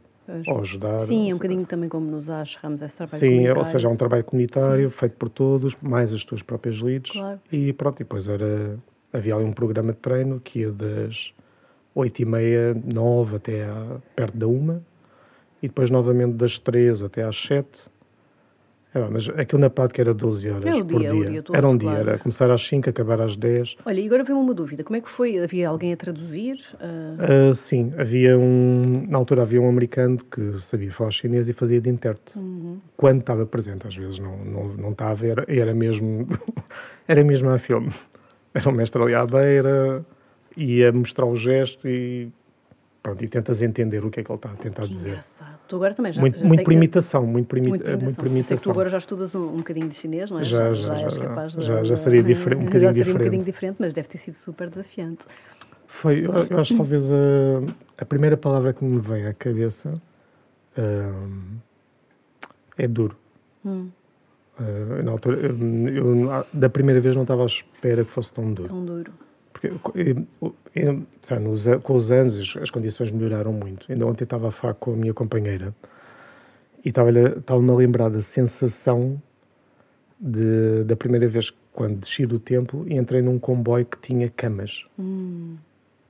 [0.46, 1.00] Ou ajudar.
[1.00, 3.58] Sim, é um bocadinho também como nos acherramos esse trabalho Sim, comunitário.
[3.58, 7.12] ou seja, é um trabalho comunitário feito por todos, mais as tuas próprias leads.
[7.12, 7.40] Claro.
[7.50, 8.78] E pronto, e depois era,
[9.12, 11.32] havia ali um programa de treino que ia das
[11.94, 14.80] 8 e meia, 9 até à, perto da 1
[15.62, 17.66] e depois novamente das 3 até às 7.
[18.94, 21.24] É, mas aquilo na prática era 12 horas É por dia, dia.
[21.26, 22.08] dia todo, era um dia, claro.
[22.08, 23.76] era começar às 5, acabar às 10.
[23.84, 24.82] Olha, e agora vem uma dúvida.
[24.82, 25.38] Como é que foi?
[25.38, 26.58] Havia alguém a traduzir?
[26.80, 27.16] Ah,
[27.50, 29.04] Ah, sim, havia um.
[29.06, 32.38] Na altura havia um americano que sabia falar chinês e fazia de intérprete.
[32.38, 32.78] uhum.
[32.96, 36.26] Quando estava presente, às vezes não, não, não estava, era, era mesmo.
[37.06, 37.92] era mesmo a filme.
[38.54, 40.02] Era um mestre ali à beira,
[40.56, 42.28] ia mostrar o gesto e.
[43.02, 45.08] Pronto, e tentas entender o que é que ele está a tentar Que dizer.
[45.10, 45.47] engraçado.
[45.68, 48.26] Tu agora também já, muito já muito por imitação, muito por, imi- Muito muito por
[48.26, 48.48] imitação.
[48.48, 50.44] Sei que tu agora já estudas um, um bocadinho de chinês, não é?
[50.44, 52.94] Já, já, és já, capaz de, já- já seria difere- um já bocadinho seria um
[52.94, 53.18] diferente.
[53.18, 55.18] bocadinho diferente, mas deve ter sido super desafiante.
[55.86, 57.16] Foi, eu, eu acho que talvez a,
[57.98, 60.00] a primeira palavra que me veio à cabeça
[60.76, 61.58] ahm,
[62.78, 63.14] é duro.
[63.64, 63.90] Hum,
[64.58, 65.54] Ah, na altura, eu,
[65.88, 68.68] eu, da primeira vez não estava à espera que fosse tão duro.
[68.70, 69.12] tão duro.
[69.60, 70.14] Porque
[71.22, 73.90] sabe, nos com os anos as, condições melhoraram muito.
[73.90, 75.74] Ainda ontem estava a falar com a minha companheira
[76.84, 79.20] e estava-me a lembrar da sensação
[80.20, 84.84] de, da primeira vez quando desci do templo e entrei num comboio que tinha camas.
[84.98, 85.56] Hum,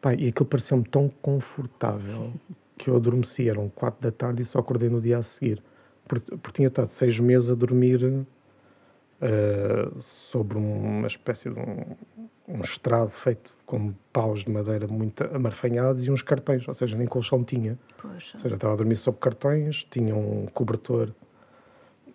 [0.01, 2.32] Pá, e aquilo pareceu-me tão confortável
[2.76, 3.49] que eu adormeci.
[3.49, 5.62] Eram quatro da tarde e só acordei no dia a seguir.
[6.07, 8.24] Porque, porque tinha estado seis meses a dormir
[9.20, 11.96] ah, sobre uma espécie de um,
[12.46, 17.06] um estrado feito com paus de madeira muito amarfanhados e uns cartões, ou seja, nem
[17.06, 17.78] colchão tinha.
[18.00, 18.36] poxa.
[18.36, 21.12] Ou seja, estava a dormir sobre cartões, tinha um cobertor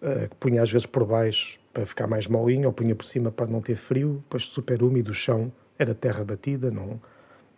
[0.01, 3.31] ah, que punha às vezes por baixo para ficar mais molinho, ou punha por cima
[3.31, 7.01] para não ter frio, depois super úmido, o chão era terra batida, não,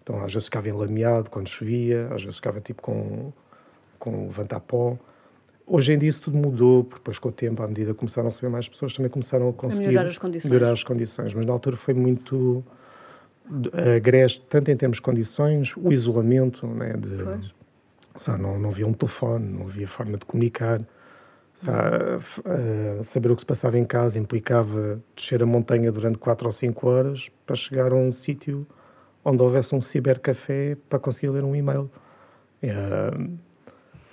[0.01, 3.31] então às vezes ficava enlameado quando chovia, às vezes ficava tipo com,
[3.99, 4.97] com levantar-pó.
[5.67, 8.27] Hoje em dia isso tudo mudou, porque depois com o tempo, à medida que começaram
[8.27, 10.51] a receber mais pessoas, também começaram a conseguir melhorar as condições.
[10.51, 11.33] melhorar as condições.
[11.33, 12.63] Mas na altura foi muito
[13.95, 17.51] agreste, tanto em termos de condições, o isolamento, né, de,
[18.19, 20.81] sabe, não, não havia um telefone, não havia forma de comunicar.
[21.55, 26.47] Sabe, eh, saber o que se passava em casa implicava descer a montanha durante 4
[26.47, 28.67] ou 5 horas para chegar a um sítio
[29.23, 31.89] onde houvesse um cibercafé para conseguir ler um e-mail.
[32.61, 33.11] Eh,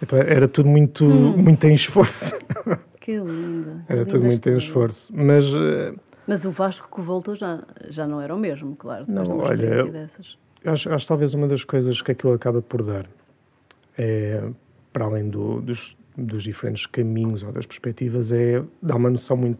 [0.02, 1.36] então era tudo muito, Hum.
[1.36, 2.34] muito em esforço.
[3.00, 3.84] Que linda.
[3.88, 5.12] Era linda tudo muito em esforço.
[5.12, 5.92] Mas eh,
[6.24, 9.06] Mas o Vasco que voltou já, já não era o mesmo, claro.
[9.08, 10.38] Não, olha, dessas.
[10.64, 13.06] Acho, acho talvez uma das coisas que aquilo acaba por dar
[13.98, 14.40] é,
[14.92, 19.58] para além do- dos, dos diferentes caminhos ou das perspectivas, é dar uma noção muito,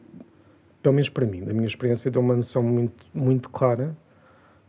[0.81, 3.97] pelo menos para mim, da minha experiência, dá uma noção muito, muito clara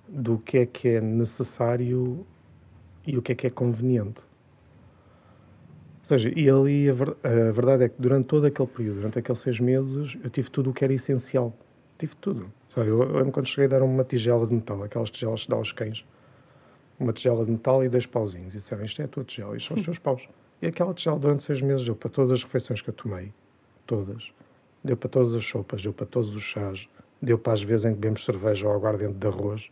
[0.10, 2.26] do que é que é necessário
[3.06, 4.20] e o que é que é conveniente.
[6.04, 9.20] Ou seja, e ali a, ver- a verdade é que durante todo aquele período, durante
[9.20, 11.56] aqueles seis meses, eu tive tudo o que era essencial.
[11.98, 12.52] Tive tudo.
[12.68, 15.72] Sabe, eu, eu quando cheguei deram uma tigela de metal, aquelas tigelas que dá aos
[15.72, 16.06] cães.
[17.00, 18.54] Uma tigela de metal e dois pauzinhos.
[18.54, 20.28] E disseram, isto é a tua tigela, isto são os teus paus.
[20.62, 23.32] E aquela tigela durante seis meses deu para todas as refeições que eu tomei.
[23.88, 24.30] Todas.
[24.84, 26.90] Deu para todas as sopas, deu para todos os chás,
[27.22, 29.72] deu para as vezes em que bebemos cerveja ou aguardente de arroz.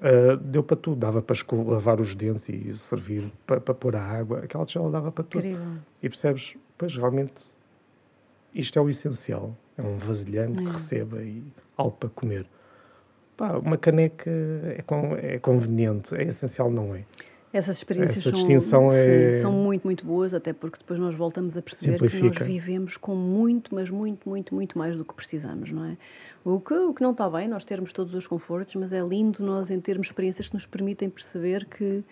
[0.00, 4.02] Ah, deu para tudo, dava para lavar os dentes e servir para, para pôr a
[4.02, 4.40] água.
[4.40, 5.46] Aquela tigela dava para tudo.
[5.46, 5.74] Incrível.
[6.02, 7.34] E percebes, pois realmente
[8.54, 9.54] isto é o essencial.
[9.76, 10.66] É um vasilhame É.
[10.66, 11.42] que receba e
[11.76, 12.46] algo para comer.
[13.36, 17.04] Pá, uma caneca é, con- é conveniente, é essencial, não é?
[17.52, 21.14] Essas experiências Essa são, distinção sim, é- são muito, muito boas, até porque depois nós
[21.14, 22.44] voltamos a perceber que nós Simplifica.
[22.46, 25.96] vivemos com muito, mas muito, muito, muito mais do que precisamos, não é?
[26.44, 29.42] O que, o que não está bem, nós termos todos os confortos, mas é lindo
[29.44, 32.02] nós em termos experiências que nos permitem perceber que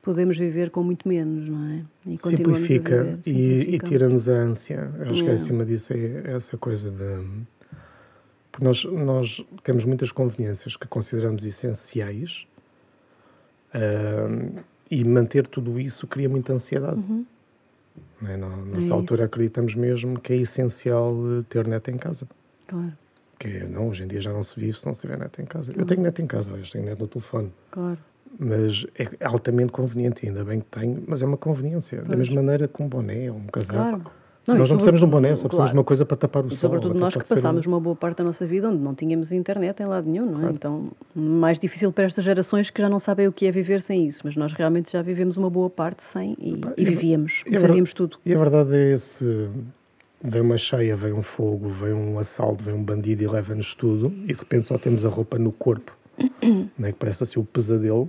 [0.00, 1.82] podemos viver com muito menos, não é?
[2.06, 3.18] E continuamos a Simplifica viver.
[3.26, 3.86] e, e Simplifica.
[3.86, 4.90] tira-nos a ânsia.
[5.00, 5.32] Acho que É.
[5.34, 7.26] acima disso é essa coisa de.
[8.50, 12.46] Porque nós, nós temos muitas conveniências que consideramos essenciais
[13.74, 16.96] ah, e manter tudo isso cria muita ansiedade.
[16.98, 17.24] Uhum.
[18.26, 18.36] é?
[18.36, 18.94] Nó- É Nessa isso.
[18.94, 22.26] altura acreditamos mesmo que é essencial eh, ter net em casa.
[22.66, 22.92] Claro,
[23.38, 25.40] Que é, não, hoje em dia já não se vive se não se tiver net
[25.40, 25.72] em casa.
[25.72, 25.86] Eu Uhum.
[25.86, 27.52] tenho net em casa, eu tenho net no telefone.
[27.70, 27.98] claro.
[28.38, 32.02] Mas é altamente conveniente, ainda bem que tenho, mas é uma conveniência.
[32.02, 33.72] Da mesma maneira que um boné ou um casaco.
[34.00, 34.10] Claro.
[34.46, 35.70] Não, nós não precisamos de um boné, só precisamos claro.
[35.70, 36.70] de uma coisa para tapar o e sol.
[36.70, 37.70] Sobretudo nós que passámos um...
[37.70, 40.40] uma boa parte da nossa vida onde não tínhamos internet em lado nenhum, não é?
[40.40, 40.54] Claro.
[40.54, 44.06] Então, mais difícil para estas gerações que já não sabem o que é viver sem
[44.06, 47.58] isso, mas nós realmente já vivemos uma boa parte sem e, e vivíamos, e, e
[47.58, 48.18] fazíamos tudo.
[48.24, 49.48] E a verdade é esse
[50.22, 54.12] vem uma cheia, vem um fogo, vem um assalto, vem um bandido e leva-nos tudo
[54.24, 55.96] e de repente só temos a roupa no corpo,
[56.78, 58.08] né, que parece assim o pesadelo.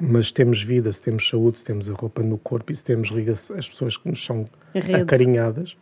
[0.00, 2.82] Mas se temos vida, se temos saúde, se temos a roupa no corpo e se
[2.82, 3.10] temos
[3.56, 4.46] as pessoas que nos são
[5.00, 5.76] acarinhadas,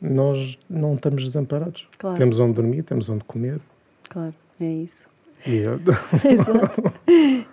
[0.00, 1.86] nós não estamos desamparados.
[1.98, 2.16] Claro.
[2.16, 3.60] Temos onde dormir, temos onde comer.
[4.08, 5.08] Claro, é isso.
[5.46, 5.74] E, eu...
[6.24, 6.92] Exato.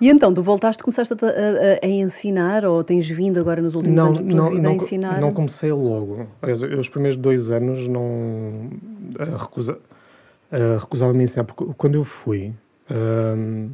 [0.01, 3.95] e então, tu voltaste, começaste a, a, a, ensinar ou tens vindo agora nos últimos
[3.95, 5.21] não, anos não, vida não, a ensinar?
[5.21, 6.27] Não comecei logo.
[6.41, 8.69] Eu, os primeiros dois anos não
[9.37, 9.77] recusa,
[10.79, 12.53] recusava-me a ensinar, porque quando eu fui
[12.89, 13.69] hum,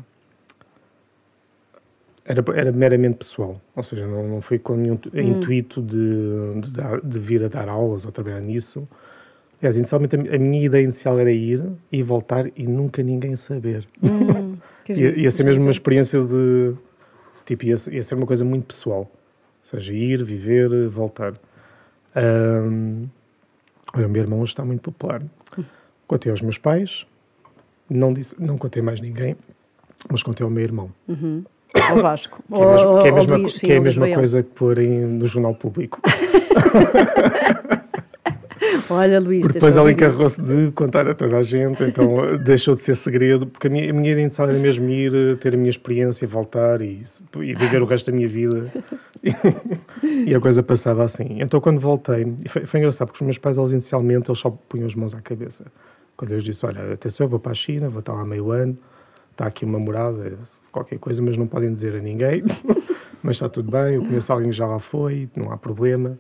[2.26, 5.19] era, era meramente pessoal, ou seja, não, não foi com nenhum hum.
[5.19, 8.88] intuito de, de, dar, de vir a dar aulas ou trabalhar nisso
[9.61, 13.88] Aliás, inicialmente a minha ideia inicial era ir e voltar e nunca ninguém saber.
[14.01, 14.57] Hum,
[14.89, 16.74] ia, ia ser mesmo uma experiência de.
[17.45, 19.01] Tipo, ia, ia, ser uma coisa muito pessoal.
[19.01, 19.09] Ou
[19.80, 21.34] seja, ir, viver, voltar.
[22.15, 23.07] Um,
[23.93, 25.22] olha, o meu irmão está muito popular.
[26.07, 27.05] Contei aos meus pais,
[27.88, 29.38] não, disse, não contei mais ninguém,
[30.09, 30.91] mas contei ao meu irmão.
[31.07, 31.43] Uhum.
[31.74, 32.43] Ao Vasco.
[32.47, 34.78] Que é, mesmo, que é a mesma, Luís, que é a mesma coisa que pôr
[34.80, 36.01] no jornal público.
[38.89, 39.41] Olha, Luís.
[39.41, 43.47] Porque depois ele encarregou-se de contar a toda a gente, então deixou de ser segredo,
[43.47, 47.03] porque a minha, a minha identidade era mesmo ir, ter a minha experiência, voltar e,
[47.38, 48.72] e viver o resto da minha vida.
[50.03, 51.38] E, a coisa passava assim.
[51.41, 54.88] Então, quando voltei, foi, foi, engraçado, porque os meus pais, eles inicialmente, eles só punham
[54.88, 55.63] as mãos à cabeça.
[56.17, 58.51] Quando eu lhes disse: Olha, atenção, eu vou para a China, vou estar lá meio
[58.51, 58.76] ano,
[59.41, 60.37] está aqui uma morada,
[60.71, 62.43] qualquer coisa, mas não podem dizer a ninguém.
[63.23, 66.17] mas está tudo bem, eu conheço alguém que já lá foi, não há problema.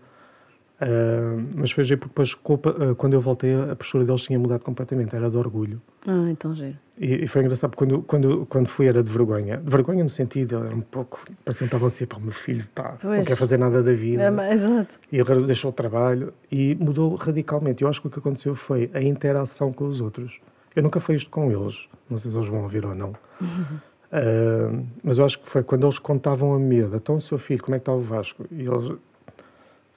[0.81, 4.63] Uh, mas foi giro porque depois, uh, quando eu voltei, a postura deles tinha mudado
[4.63, 5.79] completamente, era de orgulho.
[6.07, 6.75] Ah, então giro.
[6.97, 9.57] E, e foi engraçado porque quando, quando, quando fui era de vergonha.
[9.57, 12.67] De vergonha no sentido, era um pouco, parecia que estavam assim, para o meu filho,
[12.73, 13.19] pá, pois.
[13.19, 14.23] não quer fazer nada da vida.
[14.23, 14.89] É, exato.
[15.11, 17.83] E agora deixou o trabalho e mudou radicalmente.
[17.83, 20.41] Eu acho que o que aconteceu foi a interação com os outros.
[20.75, 23.13] Eu nunca fiz isto com eles, não sei se eles vão ouvir ou não.
[23.39, 23.79] Uhum.
[24.11, 26.95] Uh, mas eu acho que foi quando eles contavam a medo.
[26.95, 28.45] Então, o seu filho, como é que está o Vasco?
[28.51, 28.97] E eles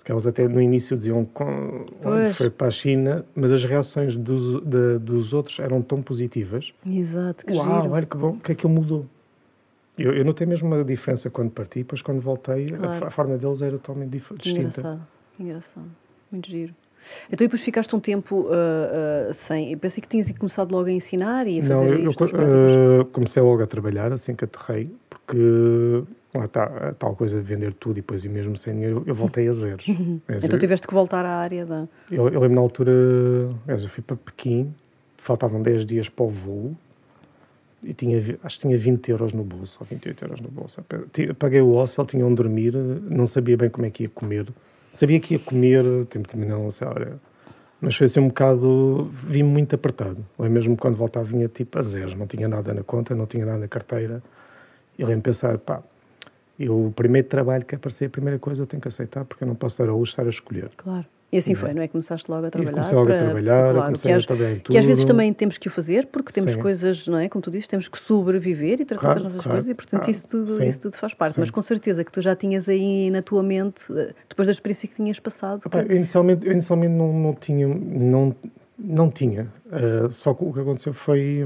[0.05, 4.63] que eles até no início diziam que foi para a China, mas as reações dos,
[4.63, 6.73] de, dos outros eram tão positivas.
[6.87, 7.95] Exato, que Uau, giro.
[7.95, 9.07] olha que bom, que aquilo mudou.
[9.97, 13.05] Eu, eu notei mesmo uma diferença quando parti, depois quando voltei, claro.
[13.05, 14.51] a, a, forma deles era totalmente distinta.
[14.51, 15.07] Engraçado,
[15.39, 15.91] engraçado.
[16.31, 16.75] Muito giro.
[17.31, 19.73] Então, e depois ficaste um tempo uh, uh, sem.
[19.73, 23.05] Eu pensei que tinhas começado logo a ensinar e a fazer Não, eu, eu uh,
[23.07, 27.73] comecei logo a trabalhar assim que aterrei, porque lá está a tal coisa de vender
[27.75, 29.87] tudo e depois, e mesmo sem dinheiro, eu voltei a zeros.
[30.43, 31.89] então tiveste que voltar à área da.
[32.11, 34.75] Eu, eu lembro na altura, eu fui para Pequim,
[35.19, 36.77] faltavam 10 dias para o voo
[37.83, 40.83] e tinha, acho que tinha 20 euros no bolso, ou 28 euros no bolso.
[41.39, 44.47] Paguei o hostel, tinha onde dormir, não sabia bem como é que ia comer.
[44.95, 47.21] Sabia que ia comer, também não, sei, olha,
[47.81, 50.25] mas foi assim um bocado, vi-me muito apertado.
[50.39, 53.45] Ou mesmo quando voltava vinha tipo a zeros, não tinha nada na conta, não tinha
[53.45, 54.23] nada na carteira.
[54.97, 55.83] E lembro-me pensar, pá,
[56.59, 59.49] eu, o primeiro trabalho que aparecer, a primeira coisa eu tenho que aceitar, porque eu
[59.49, 60.71] não posso dar a luz estar a escolher.
[60.77, 61.07] Claro.
[61.35, 61.89] E assim foi, não é?
[61.89, 62.71] Começaste logo a trabalhar.
[62.71, 64.73] Comecei logo para, a trabalhar, claro, comecei a trabalhar em tudo.
[64.73, 66.61] Que às vezes também temos que o fazer, porque temos Sim.
[66.61, 67.29] coisas, não é?
[67.29, 70.01] Como tu dizes, temos que sobreviver e tratar claro, das nossas claro, coisas e, portanto,
[70.03, 70.11] claro.
[70.13, 71.35] isso, tudo, isso tudo faz parte.
[71.35, 71.41] Sim.
[71.41, 73.81] Mas com certeza que tu já tinhas aí na tua mente,
[74.29, 75.69] depois da experiência que tinhas passado.
[75.69, 75.77] que...
[75.77, 77.67] eu inicialmente, eu inicialmente não, não tinha.
[77.67, 78.37] Não,
[78.79, 79.49] não tinha.
[79.67, 81.45] Uh, só que o que aconteceu foi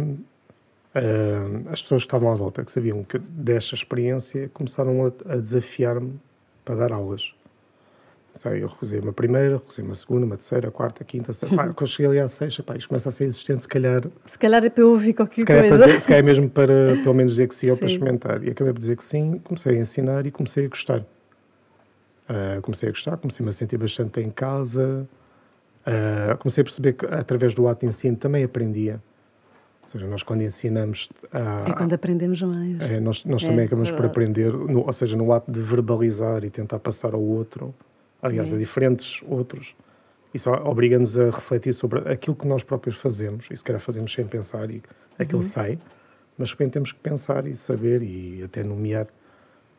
[0.95, 5.37] Uh, as pessoas que estavam à volta, que sabiam que desta experiência, começaram a, a
[5.37, 6.15] desafiar-me
[6.65, 7.33] para dar aulas.
[8.37, 11.57] Sei, eu recusei uma primeira, recusei uma segunda, uma terceira, quarta, quinta, sexta.
[11.57, 14.03] Pá, quando cheguei ali à sexta, pá, isto começa a ser existente, se calhar.
[14.27, 15.79] Se calhar é para eu ouvir qualquer se coisa.
[15.79, 17.71] Para se calhar é mesmo para, pelo menos, dizer que sim, sim.
[17.73, 18.45] ou para experimentar.
[18.45, 21.01] E acabei por dizer que sim, comecei a ensinar e comecei a gostar.
[21.01, 25.09] Uh, comecei a gostar, comecei-me a sentir bastante em casa.
[25.85, 29.03] Uh, comecei a perceber que, através do ato de ensino, também aprendia.
[29.83, 31.09] Ou seja, nós quando ensinamos...
[31.33, 32.79] A, é quando aprendemos mais.
[32.81, 36.45] É, nós, nós é, também acabamos por aprender, no, ou seja, no ato de verbalizar
[36.45, 37.75] e tentar passar ao outro,
[38.23, 38.57] aliás, é.
[38.57, 39.75] a diferentes outros,
[40.35, 44.27] isso obriga-nos a refletir sobre aquilo que nós próprios fazemos, e se calhar fazemos sem
[44.27, 44.83] pensar, e
[45.19, 45.49] aquilo uhum.
[45.49, 45.79] sai,
[46.37, 49.07] mas de repente temos que pensar e saber e até nomear.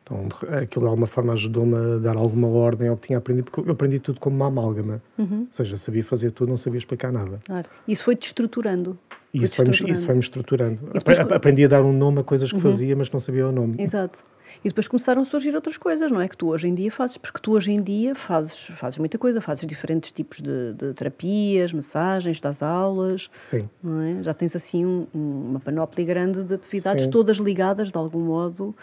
[0.03, 0.27] Então,
[0.57, 3.71] aquilo de alguma forma ajudou-me a dar alguma ordem ao que tinha aprendido, porque eu
[3.71, 5.01] aprendi tudo como uma amálgama.
[5.17, 5.41] Uhum.
[5.41, 7.39] Ou seja, sabia fazer tudo, não sabia explicar nada.
[7.45, 7.69] Claro.
[7.87, 8.97] Isso foi-te estruturando.
[9.31, 10.05] Isso foi-me estruturando.
[10.05, 10.79] Foi estruturando.
[10.93, 11.19] Depois...
[11.19, 12.61] Aprendi a dar um nome a coisas que uhum.
[12.61, 13.75] fazia, mas não sabia o nome.
[13.77, 14.17] Exato.
[14.63, 16.27] E depois começaram a surgir outras coisas, não é?
[16.27, 19.39] Que tu hoje em dia fazes, porque tu hoje em dia fazes, fazes muita coisa,
[19.41, 23.29] fazes diferentes tipos de, de terapias, massagens, das aulas.
[23.35, 23.69] Sim.
[23.83, 24.23] Não é?
[24.23, 27.09] Já tens assim um, uma panóplia grande de atividades, Sim.
[27.09, 28.75] todas ligadas de algum modo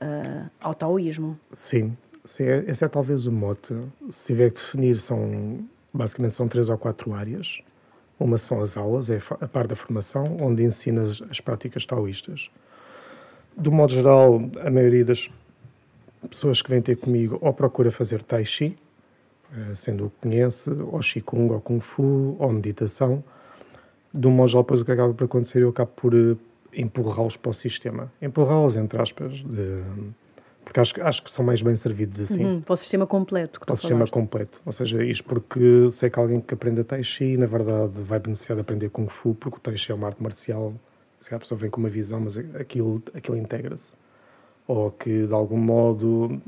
[0.00, 1.38] uh, ao taoísmo.
[1.52, 1.96] Sim.
[2.24, 3.74] Sim, é- esse é talvez o mote.
[4.10, 5.60] Se tiver que definir, são
[5.92, 7.60] basicamente são três ou quatro áreas.
[8.18, 12.50] Uma são as aulas, é a parte da formação, onde ensinas as práticas taoístas.
[13.56, 15.30] Do modo geral, a maioria das
[16.28, 18.76] pessoas que vêm ter comigo ou procura fazer Tai Chi,
[19.52, 23.22] eh, sendo o que conhece, ou Qigong, ou Kung Fu, ou meditação.
[24.12, 26.36] Do modo geral, depois o que acaba por acontecer, eu acabo por eh,
[26.72, 28.10] empurrá-los para o sistema.
[28.22, 29.82] Empurrá-los, entre aspas, de-
[30.64, 33.58] porque acho, que- acho que são mais bem servidos assim Uhum, para o sistema completo
[33.60, 34.60] para o sistema completo.
[34.64, 38.54] Ou seja, isto porque sei que alguém que aprenda Tai Chi, na verdade, vai beneficiar
[38.56, 40.72] de aprender Kung Fu, porque o Tai Chi é uma arte marcial.
[41.20, 43.94] Se a pessoa vem com uma visão, mas aquilo, aquilo integra-se.
[44.66, 46.40] Ou que, de algum modo,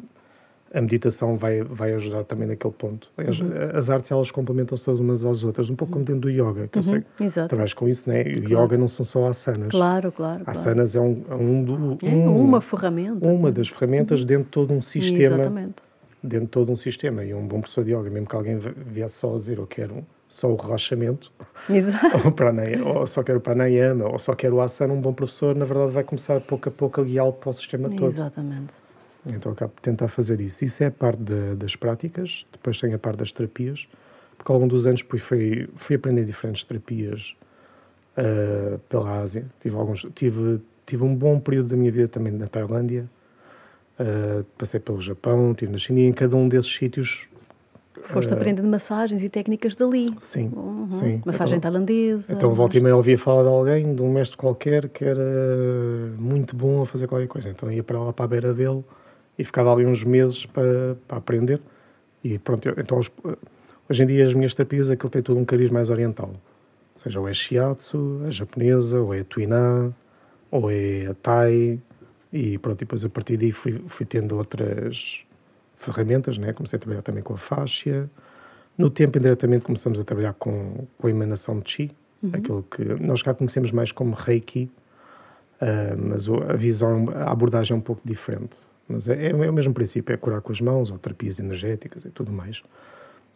[0.72, 3.08] a meditação vai, vai ajudar também naquele ponto.
[3.18, 3.50] As, Uhum.
[3.74, 6.78] as artes, elas complementam-se todas umas às outras, um pouco como dentro do yoga, que
[6.78, 6.94] eu sei.
[6.98, 7.48] Uhum, exato.
[7.48, 8.22] Trabalhas com isso, né?
[8.22, 8.64] O Claro.
[8.64, 9.68] yoga não são só asanas.
[9.70, 10.44] Claro, claro.
[10.44, 10.58] claro.
[10.58, 13.26] Asanas é um, é um, do, É um- uma ferramenta.
[13.26, 15.74] uma das ferramentas dentro de todo um sistema Exatamente.
[16.22, 17.22] dentro de todo um sistema.
[17.24, 19.66] E um bom professor de yoga, mesmo que alguém vi- viesse só a dizer eu
[19.66, 21.30] quero só o relaxamento,
[21.68, 22.16] Exato.
[22.24, 25.54] ou, pranaya, ou só quero o pranayama, ou só quero o asana, um bom professor,
[25.54, 28.06] na verdade, vai começar pouco a pouco a guiá-lo para o sistema todo.
[28.06, 28.72] Exatamente.
[29.26, 30.64] Então, acabo de tentar fazer isso.
[30.64, 33.86] Isso é a parte da- das práticas, depois tem a parte das terapias,
[34.36, 37.36] porque ao longo dos anos fui, fui aprender diferentes terapias
[38.16, 39.44] ah, pela Ásia.
[39.60, 43.04] Tive, alguns, tive, tive um bom período da minha vida também na Tailândia.
[43.98, 47.26] Ah, passei pelo Japão, estive na China e em cada um desses sítios.
[48.04, 50.08] Foste ah, aprendendo massagens e técnicas dali.
[50.18, 50.88] Sim, Uhum.
[50.92, 51.22] sim.
[51.26, 52.32] Massagem Então- tailandesa.
[52.32, 55.22] Então, volta e meia ouvia falar de alguém, de um mestre qualquer, que era
[56.18, 57.48] muito bom a fazer qualquer coisa.
[57.50, 58.82] Então, ia para lá para a beira dele
[59.38, 61.60] e ficava ali uns meses para, para aprender.
[62.24, 63.10] E pronto, eu- então, os-
[63.90, 66.30] hoje em dia, as minhas terapias, aquilo tem todo um cariz mais oriental.
[66.96, 69.90] Ou seja, ou é shiatsu, é japonesa, ou é tuiná,
[70.50, 71.78] ou é a thai.
[72.32, 75.20] E pronto, e depois a partir daí fui, fui tendo outras
[75.82, 76.52] ferramentas, né?
[76.52, 78.08] comecei a trabalhar também com a faixa.
[78.76, 81.90] No tempo, indiretamente, começamos a trabalhar com, com a emanação de chi,
[82.32, 84.70] aquilo que nós cá conhecemos mais como reiki,
[85.60, 88.56] ah, mas a visão, a abordagem é um pouco diferente.
[88.88, 92.10] Mas é, é o mesmo princípio, é curar com as mãos, ou terapias energéticas e
[92.10, 92.62] tudo mais.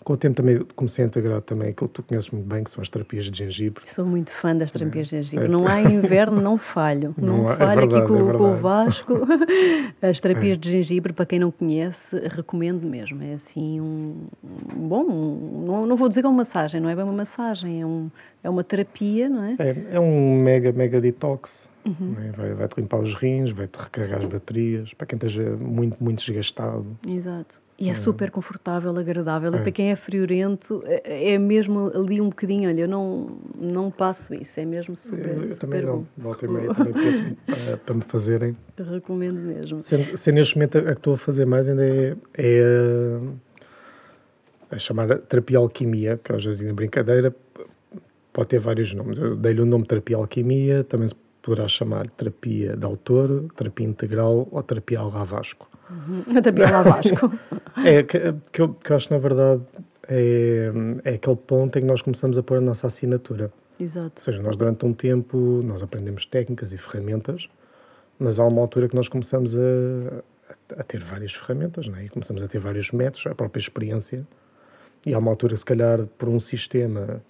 [0.04, 2.70] Com o tempo também comecei a integrar também aquilo que tu conheces muito bem, que
[2.70, 3.82] são as terapias de gengibre.
[3.88, 5.46] Sou muito fã das terapias de gengibre.
[5.46, 5.48] É.
[5.48, 7.12] Não há inverno, não falho.
[7.18, 8.56] Não, Não há- é falho verdade, aqui com, é com o.
[8.58, 9.14] Vasco.
[10.00, 13.20] As terapias de gengibre, para quem não conhece, recomendo mesmo.
[13.22, 14.26] É assim um,
[14.76, 15.02] bom.
[15.04, 17.86] um- não, não vou dizer que é uma massagem, não é bem uma massagem, é,
[17.86, 18.08] um,
[18.44, 19.56] é uma terapia, não é?
[19.58, 21.68] É, é um mega, mega detox.
[21.84, 22.14] Uhum.
[22.36, 26.86] Vai- Vai-te limpar os rins, vai-te recarregar as baterias, para quem esteja muito, muito desgastado.
[27.06, 27.60] Exato.
[27.78, 29.52] E é super confortável, agradável.
[29.52, 29.60] E É.
[29.60, 32.70] para quem é friorento, é é mesmo ali um bocadinho.
[32.70, 34.58] Olha, eu não, não passo isso.
[34.58, 35.86] É mesmo super, Eu, eu super também bom.
[35.88, 36.06] não.
[36.16, 38.56] Volta e meia também peço para, para me fazerem.
[38.78, 39.80] Recomendo mesmo.
[39.82, 42.62] Sendo, sendo neste momento a que estou a fazer mais ainda é, é
[44.70, 47.34] a, a chamada terapia alquimia, que às vezes na brincadeira
[48.32, 49.18] pode ter vários nomes.
[49.18, 51.14] Eu dei-lhe o nome terapia alquimia, também se
[51.46, 55.68] poderá chamar terapia de autor, terapia integral ou terapia ao Vasco.
[56.36, 57.32] A terapia lá Vasco.
[57.84, 59.62] É que, que, eu, que eu acho na verdade
[60.08, 60.72] é,
[61.04, 63.52] é aquele ponto em que nós começamos a pôr a nossa assinatura.
[63.78, 64.14] Exato.
[64.18, 67.48] Ou seja, nós durante um tempo nós aprendemos técnicas e ferramentas,
[68.18, 72.06] mas há uma altura que nós começamos a, a, a ter várias ferramentas, não é?
[72.06, 74.26] E começamos a ter vários métodos, a própria experiência.
[75.04, 77.22] E há uma altura, se calhar, por um sistema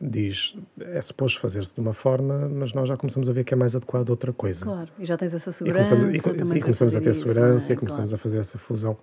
[0.00, 3.56] diz é suposto fazer-se de uma forma, mas nós já começamos a ver que é
[3.56, 4.64] mais adequado outra coisa.
[4.64, 4.88] Claro.
[4.98, 5.90] E já tens essa E segurança.
[5.96, 7.74] começamos, e, co- também sim, para começamos a ter isso, segurança é?
[7.74, 8.20] e começamos Claro.
[8.20, 8.96] a fazer essa fusão.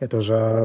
[0.00, 0.64] Então já.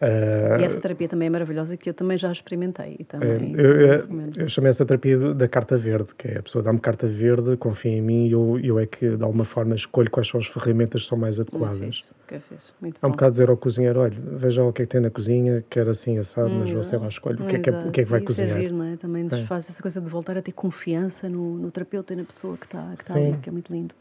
[0.00, 2.96] ah, E essa terapia também é maravilhosa, que eu também já experimentei.
[2.98, 6.38] E É, também eu, eu, eu chamei essa terapia de- da carta verde, que é
[6.38, 9.44] a pessoa dá-me carta verde, confia em mim e eu, eu é que, de alguma
[9.44, 12.04] forma, escolho quais são as ferramentas que são mais adequadas.
[12.26, 12.42] Que é.
[12.80, 13.12] Muito É um bom.
[13.12, 16.18] bocado dizer ao cozinheiro, olha, veja o que é que tem na cozinha, quer assim
[16.18, 18.10] assado, mas Hum, você lá escolhe o que, é que, é, o que é que
[18.10, 18.58] vai Isso cozinhar.
[18.58, 18.96] É giro, não é?
[18.96, 19.46] Também nos É.
[19.46, 22.66] faz essa coisa de voltar a ter confiança no, no terapeuta e na pessoa que
[22.66, 23.94] está que está ali, que é muito lindo.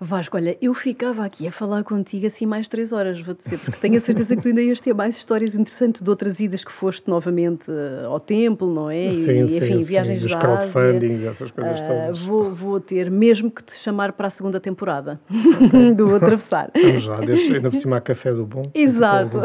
[0.00, 3.78] Vasco, olha, eu ficava aqui a falar contigo assim mais três horas, vou dizer, porque
[3.78, 6.70] tenho a certeza que tu ainda ias ter mais histórias interessantes de outras idas que
[6.70, 9.08] foste novamente eh, ao templo, não é?
[9.08, 12.20] E, Sim, sim, enfim, sim, viagens dos crowdfundings, essas coisas Ah, todas.
[12.20, 15.18] vou, vou ter mesmo que te chamar para a segunda temporada
[15.96, 16.70] do Atravessar.
[16.80, 18.70] Vamos lá, deixa, ainda por cima há café do bom.
[18.72, 19.40] Exato.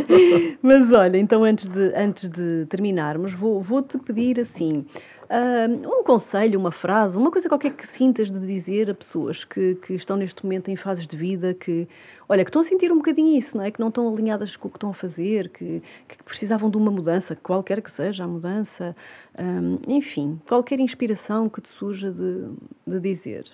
[0.62, 4.86] Mas olha, então antes de, antes de terminarmos, vou- vou-te pedir assim.
[5.34, 9.94] Um conselho, uma frase, uma coisa qualquer que sintas de dizer a pessoas que, que
[9.94, 11.88] estão neste momento em fases de vida que,
[12.28, 13.70] olha, que estão a sentir um bocadinho isso, não é?
[13.70, 16.90] Que não estão alinhadas com o que estão a fazer, que, que precisavam de uma
[16.90, 18.94] mudança, qualquer que seja a mudança,
[19.38, 22.50] um, enfim, qualquer inspiração que te surja de,
[22.86, 23.46] de dizer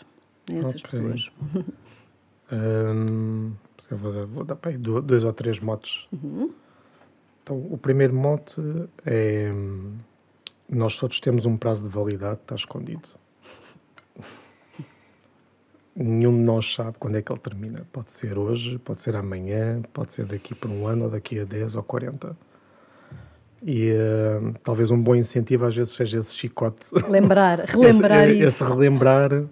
[0.50, 0.82] a essas okay.
[0.82, 1.30] pessoas.
[2.50, 3.52] um,
[3.88, 6.08] vou, dar, vou dar para aí dois ou três motes.
[6.10, 6.50] Uhum.
[7.44, 8.60] Então, o primeiro mote
[9.06, 9.52] é
[10.68, 13.08] nós todos temos um prazo de validade, está escondido.
[15.96, 17.86] Nenhum de nós sabe quando é que ele termina.
[17.92, 21.44] Pode ser hoje, pode ser amanhã, pode ser daqui por um ano, ou daqui a
[21.44, 22.36] 10 ou 40.
[23.64, 26.78] E uh, talvez um bom incentivo às vezes seja esse chicote.
[27.08, 28.46] Lembrar, relembrar esse, isso.
[28.46, 29.32] Esse relembrar.
[29.32, 29.48] Uh,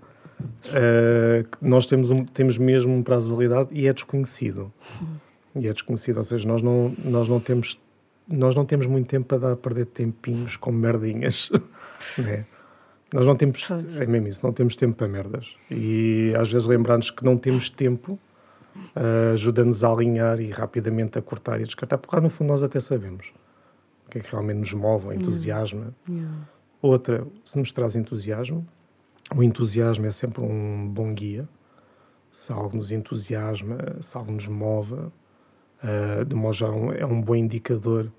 [1.60, 4.72] nós temos, um, temos mesmo um prazo de validade e é desconhecido.
[5.56, 7.76] E é desconhecido, ou seja, nós não, nós não temos
[8.28, 11.50] nós não temos muito tempo para dar a perder tempinhos com merdinhas.
[12.18, 12.44] né?
[13.12, 15.54] Nós não temos, é mesmo isso, não temos tempo para merdas.
[15.70, 18.18] E às vezes lembrar-nos que não temos tempo
[18.96, 22.48] uh, ajuda-nos a alinhar e rapidamente a cortar e a descartar, porque lá no fundo
[22.48, 23.32] nós até sabemos
[24.06, 25.94] o que é que realmente nos move, entusiasma.
[26.08, 26.48] Yeah.
[26.80, 28.66] Outra, se nos traz entusiasmo,
[29.34, 31.48] o entusiasmo é sempre um bom guia.
[32.32, 35.10] Se algo nos entusiasma, se algo nos move,
[35.86, 38.10] uh, de modo geral, é um bom indicador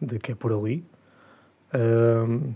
[0.00, 0.84] de que é por ali.
[1.72, 2.52] Uh,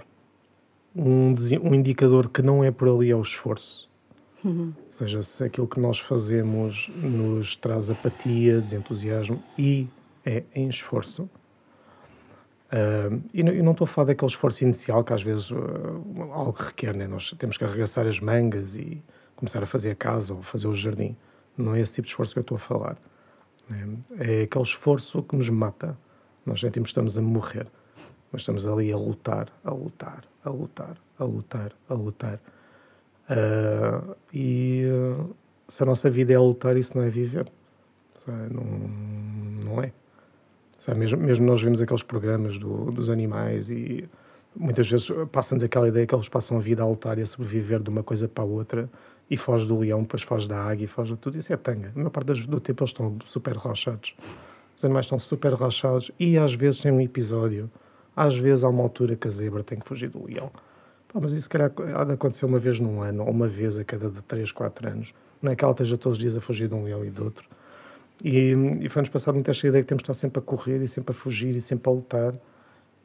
[0.96, 3.88] um, um indicador que não é por ali é o esforço.
[4.44, 4.72] Uhum.
[4.76, 9.88] Ou seja, se aquilo que nós fazemos nos traz apatia, desentusiasmo e
[10.24, 11.28] é em esforço.
[12.72, 15.56] Uh, e não estou a falar daquele esforço inicial que às vezes uh,
[16.32, 17.06] algo requer, né?
[17.06, 19.00] nós temos que arregaçar as mangas e
[19.36, 21.16] começar a fazer a casa ou fazer o jardim.
[21.56, 22.96] Não é esse tipo de esforço que eu estou a falar.
[24.18, 25.96] É aquele esforço que nos mata.
[26.44, 27.66] Nós sentimos que estamos a morrer,
[28.30, 32.40] mas estamos ali a lutar, a lutar, a lutar, a lutar, a lutar.
[33.30, 35.34] Uh, e uh,
[35.68, 37.50] se a nossa vida é a lutar, isso não é viver.
[38.26, 38.64] Não,
[39.64, 39.92] não é.
[40.78, 44.08] Sabe, mesmo, mesmo nós vemos aqueles programas do, dos animais e
[44.54, 47.82] muitas vezes passa-nos aquela ideia que eles passam a vida a lutar e a sobreviver
[47.82, 48.88] de uma coisa para a outra
[49.30, 51.38] e foge do leão, depois foge da águia foge de tudo.
[51.38, 51.90] Isso é tanga.
[51.94, 54.14] A maior parte do tempo eles estão super relaxados.
[54.76, 57.70] Os animais estão super relaxados e às vezes tem um episódio.
[58.14, 60.50] Às vezes há uma altura que a zebra tem que fugir do leão.
[61.12, 63.84] Pá, mas isso, calhar, há de acontecer uma vez num ano ou uma vez a
[63.84, 65.14] cada de 3, 4 anos.
[65.40, 67.22] Não é que ela esteja todos os dias a fugir de um leão e de
[67.22, 67.48] outro.
[68.22, 70.88] E, e foi-nos passar muito esta ideia que temos de estar sempre a correr e
[70.88, 72.34] sempre a fugir e sempre a lutar.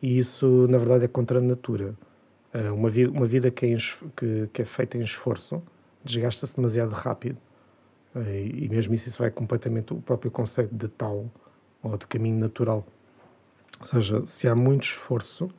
[0.02, 1.96] E isso, na verdade, é contra a natura.
[2.54, 3.78] Uh, uma, vida, uma vida que é,
[4.16, 5.62] que, que é feita em esforço
[6.04, 7.38] desgasta-se demasiado rápido.
[8.16, 11.30] E mesmo isso, isso vai completamente o próprio conceito de tal
[11.84, 12.86] ou de caminho natural.
[13.80, 15.50] Ou seja, se há muito esforço,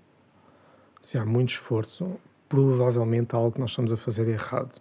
[1.01, 2.19] se há muito esforço,
[2.49, 4.73] provavelmente há algo que nós estamos a fazer errado.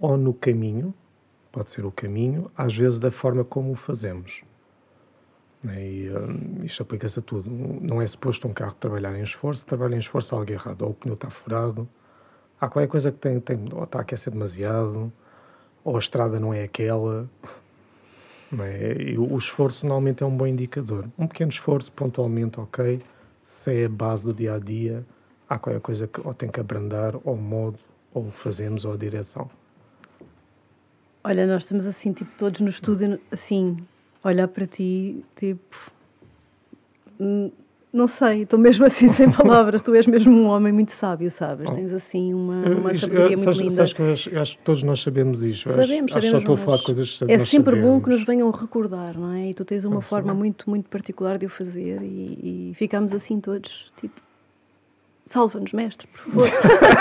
[0.00, 0.94] Ou no caminho,
[1.52, 4.42] pode ser o caminho, às vezes da forma como o fazemos.
[5.64, 7.50] E um, isto aplica-se a tudo.
[7.50, 10.82] Não é suposto um carro trabalhar em esforço, trabalha em esforço algo errado.
[10.82, 11.88] Ou o pneu está furado,
[12.60, 15.12] há qualquer coisa que tem, tem ou está a aquecer demasiado,
[15.84, 17.28] ou a estrada não é aquela.
[18.50, 18.94] Não é?
[18.94, 21.06] E o, esforço normalmente é um bom indicador.
[21.18, 23.02] Um pequeno esforço, pontualmente, ok.
[23.44, 25.04] Se é a base do dia a dia,
[25.48, 27.78] há qualquer coisa que ou tem que abrandar, ou o modo,
[28.14, 29.50] ou fazemos, ou a direção.
[31.24, 33.76] Olha, nós estamos assim, tipo, todos no estúdio, assim,
[34.22, 35.76] olhar para ti, tipo
[37.96, 39.80] não sei, estou mesmo assim sem palavras.
[39.80, 41.68] tu és mesmo um homem muito sábio, sabes?
[41.70, 43.74] Tens assim uma, uma sabedoria muito sabes, linda.
[43.74, 45.70] Sabes que acho, acho, que todos nós sabemos isto.
[45.70, 46.12] Sabemos, acho, sabemos.
[46.16, 47.80] Acho só estou a falar de coisas que É sempre sabemos.
[47.80, 49.48] bom que nos venham recordar, não é?
[49.48, 53.40] E tu tens uma forma muito, muito particular de o fazer e, e ficamos assim
[53.40, 54.20] todos, tipo,
[55.28, 56.48] Salva-nos, mestre, por favor.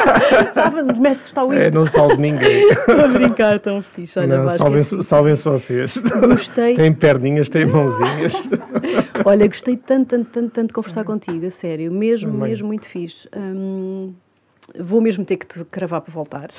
[0.54, 2.70] Salva-nos, mestre, está o É, não salve ninguém.
[2.74, 4.18] Estou a brincar, tão fixe.
[4.18, 5.98] Olha, não, salvem-se salvem vocês.
[5.98, 6.76] Gostei.
[6.76, 8.34] Tem perninhas, tem mãozinhas.
[9.24, 11.92] Olha, gostei tanto, tanto, tanto, tanto de conversar contigo, a sério.
[11.92, 12.50] Mesmo, Também.
[12.50, 13.30] mesmo muito fixe.
[13.36, 14.14] Hum,
[14.80, 16.50] vou mesmo ter que te cravar para voltar.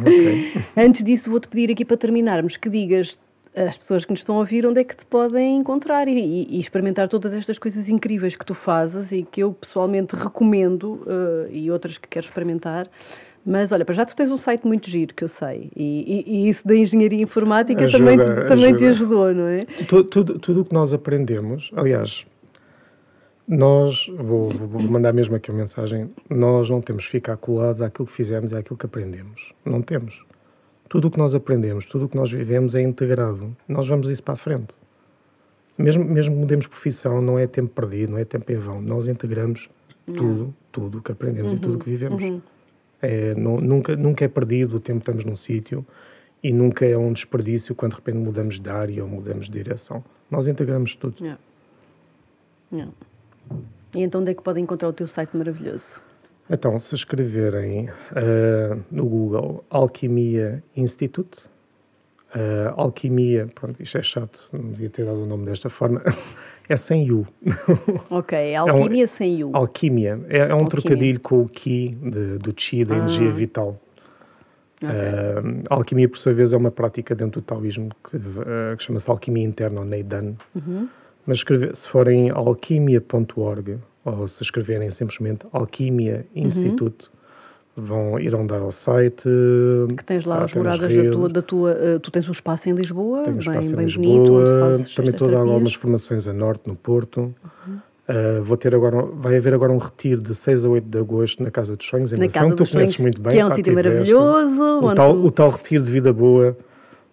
[0.00, 0.64] Okay.
[0.76, 3.16] Antes disso, vou-te pedir aqui para terminarmos que digas
[3.54, 6.58] as pessoas que nos estão a ouvir onde é que te podem encontrar e, e,
[6.58, 11.70] experimentar todas estas coisas incríveis que tu fazes e que eu pessoalmente recomendo uh, e
[11.70, 12.88] outras que quero experimentar.
[13.44, 16.48] Mas olha, para já tu tens um site muito giro que eu sei e, e
[16.48, 19.64] isso da engenharia informática ajuda, também, te, também te ajudou, não é?
[19.88, 22.24] Tudo, tudo o que nós aprendemos, aliás,
[23.46, 28.06] nós, vou, vou, mandar mesmo aqui a mensagem, nós não temos que ficar colados àquilo
[28.06, 29.52] que fizemos e àquilo que aprendemos.
[29.64, 30.24] Não temos
[30.92, 33.56] tudo o que nós aprendemos, tudo o que nós vivemos é integrado.
[33.66, 34.74] Nós vamos isso para a frente.
[35.78, 38.78] Mesmo, mesmo que mudemos profissão, não é tempo perdido, não é tempo em vão.
[38.82, 39.70] Nós integramos
[40.04, 42.22] tudo, tudo que aprendemos e tudo que vivemos.
[42.22, 42.42] Uhum.
[43.00, 45.82] É, nu- nunca, nunca é perdido o tempo que estamos num sítio
[46.42, 50.04] e nunca é um desperdício quando de repente mudamos de área ou mudamos de direção.
[50.30, 51.16] Nós integramos tudo.
[51.18, 51.40] Yeah.
[52.70, 52.92] Yeah.
[53.94, 56.02] E então onde é que podem encontrar o teu site maravilhoso?
[56.52, 61.38] Então, se escreverem ah, no Google Alquimia Institute,
[62.34, 66.02] ah, Alquimia, pronto, isto é chato, não devia ter dado o nome desta forma,
[66.68, 67.26] é sem U.
[68.10, 69.50] Ok, é alquimia sem U.
[69.56, 70.68] Alquimia é, é um Alquimia.
[70.68, 73.32] trocadilho com o Ki, de- do Chi, da energia Ah.
[73.32, 73.80] vital.
[74.82, 74.90] Ok.
[74.90, 78.18] Ah, a alquimia, por sua vez, é uma prática dentro do taoísmo que,
[78.76, 80.34] que chama-se alquimia interna, ou Neidan.
[80.54, 80.88] Uhum.
[81.24, 86.46] Mas escrever- se forem alquimia.org ou se escreverem simplesmente Alquimia Uhum.
[86.46, 87.08] Institute,
[87.76, 89.22] vão, irão dar ao site.
[89.96, 92.72] Que tens lá as moradas da tua, da tua eh, tu tens um espaço em
[92.72, 96.26] Lisboa, Tenho um bem, espaço em bem Lisboa, bonito, também estou a dar algumas formações
[96.26, 97.20] a norte, no Porto.
[97.66, 97.78] Uhum.
[98.08, 101.42] Ah, vou ter agora, vai haver agora um retiro de 6 a 8 de agosto
[101.42, 103.32] na Casa dos Sonhos, em Na Mação, que tu conheces muito bem.
[103.32, 104.60] que é um sítio maravilhoso.
[104.82, 106.56] O tal, tu- o tal retiro de vida boa,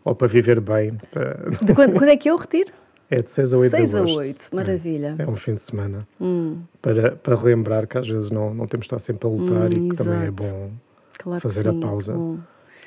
[0.04, 2.72] ou para viver bem, para- De quando, quando é que é o retiro?
[3.10, 4.18] é de 6 a 8 6 de a agosto.
[4.20, 5.16] 8, maravilha.
[5.18, 6.08] É um fim de semana.
[6.20, 9.74] Hum, para, para relembrar que às vezes não, não temos de estar sempre a lutar
[9.74, 10.34] Hum, e que também é exato.
[10.44, 10.72] bom.
[11.18, 12.14] claro Fazer que a sim, pausa.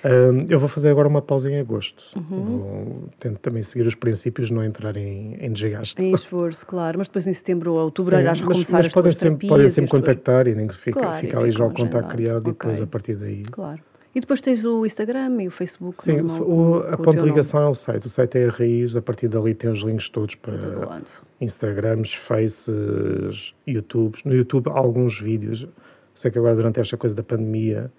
[0.04, 2.02] Ahm, eu vou fazer agora uma pausa em agosto.
[2.16, 2.44] Uhum.
[2.58, 6.02] Vou, tento também seguir os princípios, não entrar em, em desgaste.
[6.02, 6.98] Em esforço, claro.
[6.98, 9.68] Mas depois em setembro ou outubro Sim, irás mas, recomeçar mas as podem sempre, podem
[9.68, 12.52] sempre tuas- contactar e nem que fica, Claro, fica ali já o contacto criado e
[12.52, 13.42] depois a partir daí.
[13.44, 13.80] Claro.
[14.14, 16.02] E depois tens o Instagram e o Facebook.
[16.02, 18.06] Sim, normal, o- a ponto de ligação é o site.
[18.06, 20.86] O site é a raiz, a partir dali tem os links todos nome, todo para
[20.88, 21.06] lado.
[21.40, 24.22] Instagrams, Faces, YouTubes.
[24.24, 25.66] No YouTube há alguns vídeos.
[26.14, 27.90] Sei que agora durante esta coisa da pandemia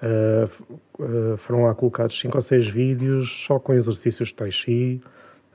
[0.00, 0.62] ah, f-
[1.00, 5.00] ah, foram lá colocados 5 ou 6 vídeos só com exercícios de Tai Chi,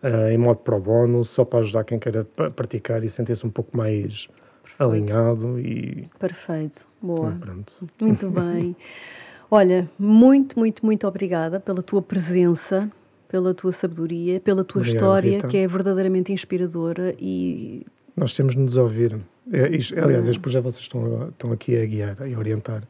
[0.04, 2.26] ah, em modo pro bono, só para ajudar quem queira
[2.56, 4.28] praticar e sentir-se um pouco mais
[4.78, 6.86] alinhado e Perfeito.
[7.02, 7.32] Boa.
[7.40, 7.74] pronto.
[8.02, 8.76] Muito bem.
[9.50, 12.92] Olha, muito, muito, muito obrigada pela tua presença,
[13.30, 15.48] pela tua sabedoria, pela tua Obrigado, história, Rita.
[15.48, 17.86] que é verdadeiramente inspiradora e
[18.16, 19.18] Nós temos de nos ouvir.
[19.54, 20.32] É, isto- aliás, Hum.
[20.32, 22.84] este projeto vocês estão, estão aqui a guiar e a orientar.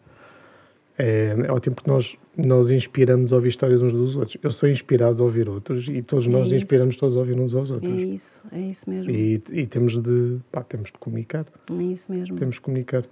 [0.98, 4.38] É, é ótimo porque nós, nós inspiramos a ouvir histórias uns dos outros.
[4.42, 6.56] Eu sou inspirado a ouvir outros e todos É nós isso.
[6.56, 8.00] inspiramos todos a ouvir uns aos é outros.
[8.02, 9.12] isso, é isso mesmo.
[9.12, 11.46] E, e temos, de, pá, temos de comunicar.
[11.70, 12.36] É isso mesmo.
[12.38, 13.04] Temos de comunicar.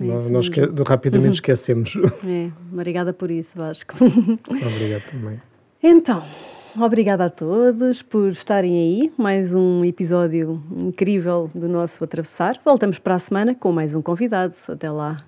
[0.00, 0.48] Nós, nós
[0.86, 1.32] rapidamente uhum.
[1.32, 1.94] esquecemos.
[2.26, 3.94] É, obrigada por isso, Vasco.
[4.48, 5.40] Obrigado também.
[5.82, 6.22] Então,
[6.76, 9.12] obrigada a todos por estarem aí.
[9.18, 12.58] Mais um episódio incrível do nosso Atravessar.
[12.64, 14.54] Voltamos para a semana com mais um convidado.
[14.68, 15.18] Até lá.